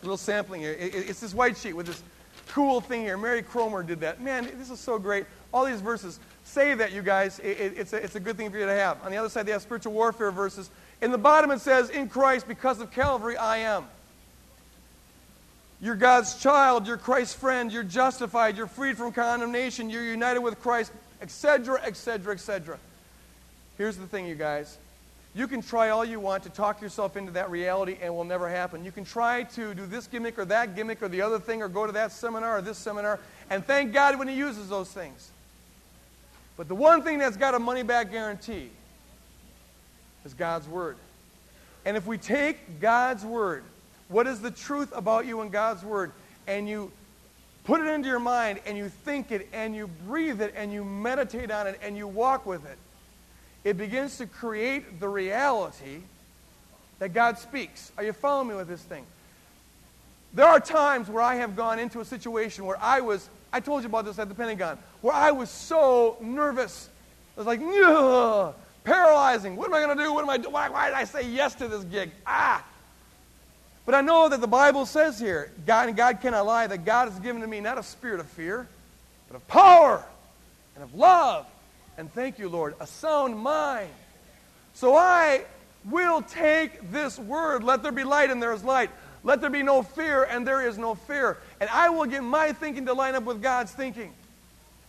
A 0.01 0.03
little 0.03 0.17
sampling 0.17 0.61
here. 0.61 0.73
It- 0.73 0.93
it- 0.93 1.09
It's 1.09 1.19
this 1.21 1.33
white 1.33 1.57
sheet 1.57 1.73
with 1.73 1.87
this 1.87 2.03
cool 2.49 2.81
thing 2.81 3.01
here. 3.01 3.17
Mary 3.17 3.41
Cromer 3.41 3.83
did 3.83 4.01
that. 4.01 4.21
Man, 4.21 4.49
this 4.59 4.69
is 4.69 4.79
so 4.79 4.99
great. 4.99 5.25
All 5.53 5.65
these 5.65 5.81
verses. 5.81 6.19
Save 6.43 6.79
that, 6.79 6.91
you 6.91 7.01
guys. 7.01 7.39
It- 7.39 7.59
it- 7.59 7.77
it's, 7.77 7.93
it's 7.93 8.15
a 8.15 8.19
good 8.19 8.35
thing 8.35 8.51
for 8.51 8.57
you 8.57 8.65
to 8.65 8.73
have. 8.73 9.03
On 9.03 9.11
the 9.11 9.17
other 9.17 9.29
side, 9.29 9.45
they 9.45 9.53
have 9.53 9.61
spiritual 9.61 9.93
warfare 9.93 10.31
verses. 10.31 10.69
In 11.01 11.11
the 11.11 11.17
bottom, 11.17 11.51
it 11.51 11.61
says, 11.61 11.89
In 11.89 12.09
Christ, 12.09 12.47
because 12.47 12.81
of 12.81 12.91
Calvary, 12.91 13.37
I 13.37 13.57
am. 13.57 13.87
You're 15.79 15.95
God's 15.95 16.35
child. 16.35 16.87
You're 16.87 16.97
Christ's 16.97 17.35
friend. 17.35 17.71
You're 17.71 17.83
justified. 17.83 18.55
You're 18.57 18.67
freed 18.67 18.97
from 18.97 19.11
condemnation. 19.11 19.89
You're 19.89 20.03
united 20.03 20.39
with 20.39 20.61
Christ, 20.61 20.91
etc., 21.21 21.81
etc., 21.83 22.33
etc. 22.33 22.77
Here's 23.77 23.97
the 23.97 24.07
thing, 24.07 24.25
you 24.25 24.35
guys. 24.35 24.77
You 25.35 25.47
can 25.47 25.61
try 25.61 25.89
all 25.89 26.05
you 26.05 26.19
want 26.19 26.43
to 26.43 26.49
talk 26.49 26.81
yourself 26.81 27.17
into 27.17 27.31
that 27.31 27.49
reality 27.49 27.93
and 27.93 28.03
it 28.03 28.13
will 28.13 28.23
never 28.23 28.47
happen. 28.47 28.85
You 28.85 28.91
can 28.91 29.03
try 29.03 29.43
to 29.43 29.73
do 29.73 29.85
this 29.87 30.05
gimmick 30.05 30.37
or 30.37 30.45
that 30.45 30.75
gimmick 30.75 31.01
or 31.01 31.07
the 31.07 31.21
other 31.21 31.39
thing 31.39 31.63
or 31.63 31.67
go 31.67 31.87
to 31.87 31.91
that 31.93 32.11
seminar 32.11 32.57
or 32.57 32.61
this 32.61 32.77
seminar 32.77 33.19
and 33.49 33.65
thank 33.65 33.93
God 33.93 34.19
when 34.19 34.27
He 34.27 34.35
uses 34.35 34.69
those 34.69 34.91
things. 34.91 35.31
But 36.55 36.67
the 36.67 36.75
one 36.75 37.01
thing 37.01 37.17
that's 37.17 37.37
got 37.37 37.55
a 37.55 37.59
money 37.59 37.81
back 37.81 38.11
guarantee 38.11 38.69
is 40.23 40.33
God's 40.35 40.67
Word. 40.67 40.97
And 41.85 41.97
if 41.97 42.05
we 42.05 42.17
take 42.17 42.79
God's 42.79 43.25
Word, 43.25 43.63
what 44.07 44.27
is 44.27 44.39
the 44.39 44.51
truth 44.51 44.93
about 44.95 45.25
you 45.25 45.41
in 45.41 45.49
God's 45.49 45.83
Word, 45.83 46.11
and 46.47 46.69
you 46.69 46.91
put 47.63 47.81
it 47.81 47.87
into 47.87 48.07
your 48.07 48.19
mind 48.19 48.59
and 48.65 48.77
you 48.77 48.89
think 48.89 49.31
it 49.31 49.47
and 49.53 49.75
you 49.75 49.87
breathe 50.07 50.41
it 50.41 50.53
and 50.55 50.71
you 50.71 50.83
meditate 50.83 51.49
on 51.49 51.65
it 51.65 51.79
and 51.81 51.97
you 51.97 52.07
walk 52.07 52.45
with 52.45 52.65
it, 52.65 52.77
it 53.63 53.77
begins 53.77 54.17
to 54.17 54.25
create 54.25 54.99
the 54.99 55.07
reality 55.07 56.01
that 56.99 57.13
God 57.13 57.37
speaks. 57.37 57.91
Are 57.97 58.03
you 58.03 58.13
following 58.13 58.49
me 58.49 58.55
with 58.55 58.67
this 58.67 58.81
thing? 58.81 59.05
There 60.33 60.47
are 60.47 60.59
times 60.59 61.09
where 61.09 61.23
I 61.23 61.35
have 61.35 61.55
gone 61.55 61.79
into 61.79 61.99
a 61.99 62.05
situation 62.05 62.65
where 62.65 62.81
I 62.81 63.01
was, 63.01 63.29
I 63.51 63.59
told 63.59 63.83
you 63.83 63.89
about 63.89 64.05
this 64.05 64.19
at 64.19 64.29
the 64.29 64.35
Pentagon, 64.35 64.77
where 65.01 65.13
I 65.13 65.31
was 65.31 65.49
so 65.49 66.17
nervous. 66.21 66.89
I 67.37 67.39
was 67.39 67.47
like, 67.47 67.61
"Ugh, 67.61 68.53
paralyzing. 68.83 69.55
What 69.55 69.67
am 69.67 69.73
I 69.73 69.81
going 69.81 69.97
to 69.97 70.03
do? 70.03 70.13
What 70.13 70.23
am 70.23 70.29
I 70.29 70.37
do? 70.37 70.49
Why, 70.49 70.69
why 70.69 70.87
did 70.87 70.95
I 70.95 71.03
say 71.03 71.29
yes 71.29 71.55
to 71.55 71.67
this 71.67 71.83
gig? 71.85 72.11
Ah! 72.25 72.63
But 73.85 73.95
I 73.95 74.01
know 74.01 74.29
that 74.29 74.39
the 74.39 74.47
Bible 74.47 74.85
says 74.85 75.19
here, 75.19 75.51
God 75.65 75.89
and 75.89 75.97
God 75.97 76.21
cannot 76.21 76.45
lie, 76.45 76.67
that 76.67 76.85
God 76.85 77.09
has 77.09 77.19
given 77.19 77.41
to 77.41 77.47
me 77.47 77.59
not 77.59 77.77
a 77.77 77.83
spirit 77.83 78.19
of 78.19 78.27
fear, 78.27 78.67
but 79.27 79.35
of 79.35 79.47
power 79.47 80.03
and 80.75 80.83
of 80.83 80.95
love. 80.95 81.45
And 81.97 82.11
thank 82.13 82.39
you, 82.39 82.49
Lord, 82.49 82.75
a 82.79 82.87
sound 82.87 83.37
mind. 83.37 83.89
So 84.73 84.95
I 84.95 85.43
will 85.89 86.21
take 86.21 86.91
this 86.91 87.19
word. 87.19 87.63
Let 87.63 87.83
there 87.83 87.91
be 87.91 88.03
light, 88.03 88.31
and 88.31 88.41
there 88.41 88.53
is 88.53 88.63
light. 88.63 88.89
Let 89.23 89.41
there 89.41 89.49
be 89.49 89.63
no 89.63 89.83
fear, 89.83 90.23
and 90.23 90.45
there 90.45 90.67
is 90.67 90.77
no 90.77 90.95
fear. 90.95 91.37
And 91.61 91.69
I 91.69 91.89
will 91.89 92.05
get 92.05 92.23
my 92.23 92.51
thinking 92.51 92.85
to 92.87 92.93
line 92.93 93.15
up 93.15 93.23
with 93.23 93.41
God's 93.41 93.71
thinking. 93.71 94.11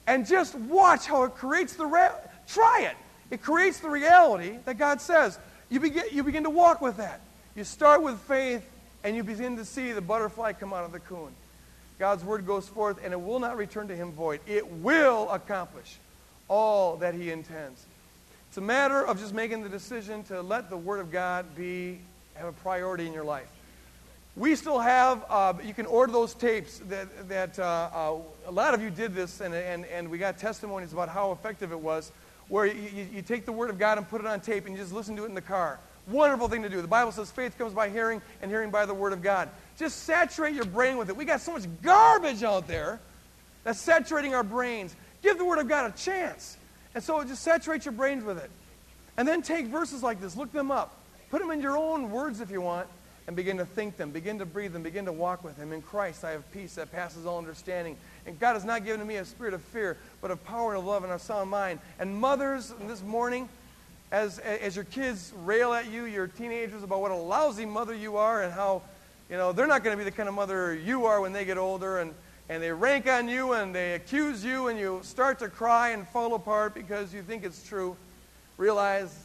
And 0.07 0.27
just 0.27 0.55
watch 0.55 1.07
how 1.07 1.25
it 1.25 1.35
creates 1.35 1.75
the. 1.75 2.13
Try 2.47 2.89
it. 2.91 2.97
It 3.31 3.43
creates 3.43 3.81
the 3.81 3.89
reality 3.89 4.59
that 4.65 4.79
God 4.79 5.01
says. 5.01 5.39
You 5.71 5.81
begin, 5.81 6.05
you 6.13 6.23
begin 6.23 6.45
to 6.45 6.51
walk 6.51 6.81
with 6.81 6.99
that. 6.99 7.21
You 7.55 7.65
start 7.65 8.03
with 8.03 8.19
faith, 8.21 8.65
and 9.03 9.15
you 9.15 9.23
begin 9.23 9.57
to 9.57 9.65
see 9.65 9.93
the 9.93 10.01
butterfly 10.01 10.53
come 10.53 10.73
out 10.73 10.85
of 10.85 10.93
the 10.93 11.01
cocoon. 11.01 11.33
God's 11.99 12.25
word 12.25 12.47
goes 12.47 12.69
forth, 12.69 12.99
and 13.05 13.13
it 13.13 13.21
will 13.21 13.39
not 13.39 13.57
return 13.57 13.89
to 13.89 13.97
him 13.97 14.13
void. 14.13 14.41
It 14.47 14.67
will 14.67 15.31
accomplish 15.31 15.99
all 16.49 16.97
that 16.97 17.15
he 17.15 17.31
intends. 17.31 17.87
It's 18.49 18.59
a 18.59 18.61
matter 18.61 19.05
of 19.05 19.19
just 19.19 19.35
making 19.35 19.63
the 19.63 19.69
decision 19.69 20.23
to 20.25 20.41
let 20.41 20.71
the 20.71 20.77
word 20.77 21.01
of 21.01 21.11
God 21.11 21.47
be 21.57 21.99
have 22.35 22.49
a 22.49 22.53
priority 22.53 23.07
in 23.07 23.13
your 23.13 23.25
life. 23.25 23.49
We 24.37 24.57
still 24.57 24.81
have, 24.81 25.25
uh, 25.29 25.55
you 25.65 25.75
can 25.75 25.87
order 25.87 26.13
those 26.13 26.35
tapes 26.35 26.79
that, 26.89 27.29
that 27.29 27.59
uh, 27.59 27.63
uh, 27.63 28.17
a 28.47 28.51
lot 28.51 28.75
of 28.75 28.83
you 28.83 28.91
did 28.91 29.15
this, 29.15 29.41
and, 29.41 29.55
and, 29.55 29.85
and 29.87 30.11
we 30.11 30.19
got 30.19 30.39
testimonies 30.39 30.93
about 30.93 31.09
how 31.09 31.31
effective 31.31 31.71
it 31.71 31.79
was, 31.79 32.11
where 32.49 32.67
you, 32.67 32.75
you, 32.95 33.07
you 33.15 33.23
take 33.23 33.45
the 33.45 33.53
Word 33.53 33.71
of 33.71 33.79
God 33.79 33.97
and 33.97 34.09
put 34.09 34.21
it 34.21 34.27
on 34.27 34.41
tape 34.41 34.67
and 34.67 34.77
you 34.77 34.83
just 34.83 34.93
listen 34.93 35.15
to 35.17 35.25
it 35.25 35.29
in 35.29 35.35
the 35.35 35.41
car. 35.41 35.79
Wonderful 36.09 36.49
thing 36.49 36.63
to 36.63 36.69
do. 36.69 36.83
The 36.83 36.89
Bible 36.89 37.13
says 37.13 37.31
faith 37.31 37.57
comes 37.57 37.73
by 37.73 37.89
hearing, 37.89 38.21
and 38.43 38.51
hearing 38.51 38.71
by 38.71 38.87
the 38.87 38.95
Word 38.95 39.13
of 39.13 39.23
God. 39.23 39.49
Just 39.79 40.03
saturate 40.03 40.55
your 40.55 40.67
brain 40.67 40.97
with 40.97 41.09
it. 41.09 41.17
We 41.17 41.25
got 41.25 41.41
so 41.41 41.53
much 41.53 41.65
garbage 41.83 42.43
out 42.43 42.67
there 42.67 43.01
that's 43.63 43.81
saturating 43.81 44.35
our 44.35 44.43
brains. 44.43 44.97
Give 45.25 45.39
the 45.39 45.45
Word 45.45 45.59
of 45.59 45.69
God 45.69 45.91
a 45.91 45.97
chance. 45.97 46.59
And 46.95 47.03
so 47.03 47.25
just 47.25 47.43
saturate 47.43 47.87
your 47.87 47.93
brains 47.93 48.25
with 48.25 48.37
it. 48.37 48.51
And 49.17 49.27
then 49.27 49.41
take 49.41 49.67
verses 49.67 50.03
like 50.03 50.21
this, 50.21 50.37
look 50.37 50.53
them 50.53 50.71
up. 50.71 51.01
Put 51.31 51.41
them 51.41 51.51
in 51.51 51.63
your 51.63 51.79
own 51.79 52.11
words 52.11 52.43
if 52.43 52.51
you 52.51 52.61
want, 52.61 52.87
and 53.27 53.35
begin 53.35 53.57
to 53.57 53.65
think 53.65 53.97
them, 53.97 54.11
begin 54.11 54.39
to 54.39 54.45
breathe 54.45 54.75
them, 54.75 54.83
begin 54.83 55.07
to 55.07 55.13
walk 55.13 55.43
with 55.43 55.57
Him. 55.57 55.73
In 55.73 55.81
Christ, 55.81 56.25
I 56.25 56.33
have 56.33 56.53
peace 56.53 56.75
that 56.75 56.93
passes 56.93 57.25
all 57.25 57.39
understanding. 57.39 57.97
And 58.27 58.39
God 58.39 58.53
has 58.53 58.67
not 58.67 58.85
given 58.85 59.01
to 59.01 59.07
me 59.07 59.17
a 59.17 59.25
spirit 59.25 59.55
of 59.55 59.63
fear, 59.63 59.97
but 60.21 60.31
of 60.31 60.45
power 60.45 60.75
and 60.75 60.79
of 60.79 60.85
love 60.85 61.05
and 61.05 61.13
of 61.13 61.23
sound 61.23 61.49
mind. 61.49 61.81
And 61.99 62.15
mothers, 62.15 62.75
this 62.87 63.03
morning, 63.03 63.49
as, 64.13 64.39
as 64.41 64.77
your 64.77 64.85
kids 64.85 65.33
rail 65.43 65.73
at 65.73 65.91
you, 65.91 66.05
your 66.05 66.27
teenagers, 66.27 66.83
about 66.83 67.01
what 67.01 67.11
a 67.11 67.17
lousy 67.17 67.65
mother 67.65 67.95
you 67.95 68.19
are 68.19 68.43
and 68.43 68.53
how, 68.53 68.83
you 69.31 69.39
know, 69.39 69.53
they're 69.53 69.67
not 69.67 69.83
going 69.83 69.97
to 69.97 69.99
be 69.99 70.09
the 70.09 70.15
kind 70.15 70.29
of 70.29 70.35
mother 70.35 70.75
you 70.75 71.07
are 71.07 71.23
when 71.23 71.33
they 71.33 71.47
get 71.47 71.57
older. 71.57 72.01
And, 72.01 72.15
and 72.49 72.63
they 72.63 72.73
rank 72.73 73.09
on 73.09 73.29
you 73.29 73.53
and 73.55 73.75
they 73.75 73.95
accuse 73.95 74.45
you 74.45 74.69
and 74.69 74.79
you 74.79 75.01
start 75.03 75.39
to 75.39 75.49
cry 75.49 75.91
and 75.91 76.07
fall 76.09 76.35
apart 76.35 76.75
because 76.75 77.15
you 77.15 77.23
think 77.23 77.45
it's 77.45 77.67
true. 77.67 77.97
Realize 78.59 79.25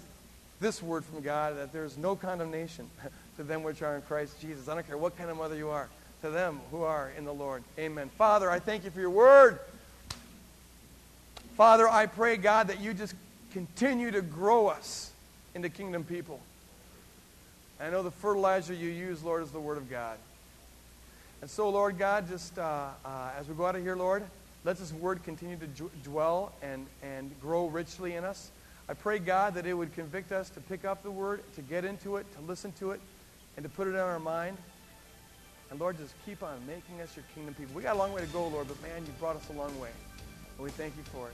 this 0.59 0.81
word 0.81 1.03
from 1.05 1.21
God 1.21 1.57
that 1.57 1.73
there's 1.73 1.97
no 1.97 2.15
condemnation 2.15 2.89
to 3.37 3.43
them 3.43 3.63
which 3.63 3.81
are 3.81 3.95
in 3.95 4.01
Christ 4.03 4.39
Jesus. 4.41 4.67
I 4.67 4.75
don't 4.75 4.87
care 4.87 4.97
what 4.97 5.17
kind 5.17 5.29
of 5.29 5.37
mother 5.37 5.55
you 5.55 5.69
are, 5.69 5.89
to 6.21 6.29
them 6.29 6.61
who 6.71 6.83
are 6.83 7.11
in 7.17 7.25
the 7.25 7.33
Lord. 7.33 7.63
Amen. 7.77 8.09
Father, 8.17 8.49
I 8.49 8.59
thank 8.59 8.83
you 8.83 8.91
for 8.91 8.99
your 8.99 9.09
word. 9.09 9.59
Father, 11.55 11.89
I 11.89 12.05
pray, 12.05 12.37
God, 12.37 12.67
that 12.67 12.79
you 12.79 12.93
just 12.93 13.15
continue 13.51 14.11
to 14.11 14.21
grow 14.21 14.67
us 14.67 15.11
into 15.55 15.67
kingdom 15.67 16.05
people. 16.05 16.39
I 17.81 17.89
know 17.89 18.03
the 18.03 18.11
fertilizer 18.11 18.73
you 18.73 18.89
use, 18.89 19.23
Lord, 19.23 19.43
is 19.43 19.51
the 19.51 19.59
word 19.59 19.77
of 19.77 19.89
God. 19.89 20.17
And 21.41 21.49
so, 21.49 21.69
Lord 21.69 21.97
God, 21.97 22.27
just 22.27 22.57
uh, 22.59 22.89
uh, 23.05 23.31
as 23.39 23.47
we 23.47 23.55
go 23.55 23.65
out 23.65 23.75
of 23.75 23.81
here, 23.81 23.95
Lord, 23.95 24.23
let 24.65 24.77
this 24.77 24.91
word 24.91 25.23
continue 25.23 25.57
to 25.57 25.89
dwell 26.03 26.51
and, 26.61 26.85
and 27.01 27.31
grow 27.39 27.67
richly 27.67 28.15
in 28.15 28.25
us. 28.25 28.51
I 28.89 28.93
pray, 28.93 29.19
God, 29.19 29.53
that 29.53 29.65
it 29.65 29.73
would 29.73 29.93
convict 29.93 30.31
us 30.31 30.49
to 30.49 30.59
pick 30.59 30.83
up 30.83 31.01
the 31.01 31.11
word, 31.11 31.41
to 31.55 31.61
get 31.61 31.85
into 31.85 32.17
it, 32.17 32.25
to 32.35 32.41
listen 32.41 32.71
to 32.73 32.91
it, 32.91 32.99
and 33.55 33.63
to 33.63 33.69
put 33.69 33.87
it 33.87 33.93
on 33.93 34.01
our 34.01 34.19
mind. 34.19 34.57
And 35.71 35.79
Lord, 35.79 35.97
just 35.97 36.13
keep 36.25 36.43
on 36.43 36.59
making 36.67 36.99
us 37.01 37.15
your 37.15 37.23
kingdom 37.35 37.53
people. 37.53 37.75
We 37.75 37.83
got 37.83 37.95
a 37.95 37.99
long 37.99 38.11
way 38.11 38.21
to 38.21 38.27
go, 38.27 38.47
Lord, 38.47 38.67
but 38.67 38.81
man, 38.81 39.05
you've 39.05 39.19
brought 39.19 39.35
us 39.35 39.47
a 39.49 39.53
long 39.53 39.79
way. 39.79 39.91
And 40.57 40.65
we 40.65 40.71
thank 40.71 40.97
you 40.97 41.03
for 41.03 41.27
it. 41.27 41.33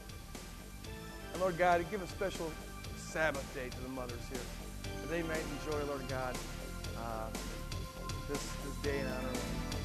And 1.34 1.42
Lord 1.42 1.58
God, 1.58 1.84
give 1.90 2.04
a 2.04 2.08
special 2.08 2.52
Sabbath 2.98 3.56
day 3.56 3.70
to 3.70 3.82
the 3.82 3.90
mothers 3.90 4.22
here. 4.30 4.40
That 5.02 5.10
they 5.10 5.24
might 5.24 5.44
enjoy, 5.66 5.84
Lord 5.86 6.08
God, 6.10 6.38
uh, 7.00 7.30
this, 8.28 8.44
this 8.64 8.76
day 8.84 9.00
in 9.00 9.08
honor 9.08 9.85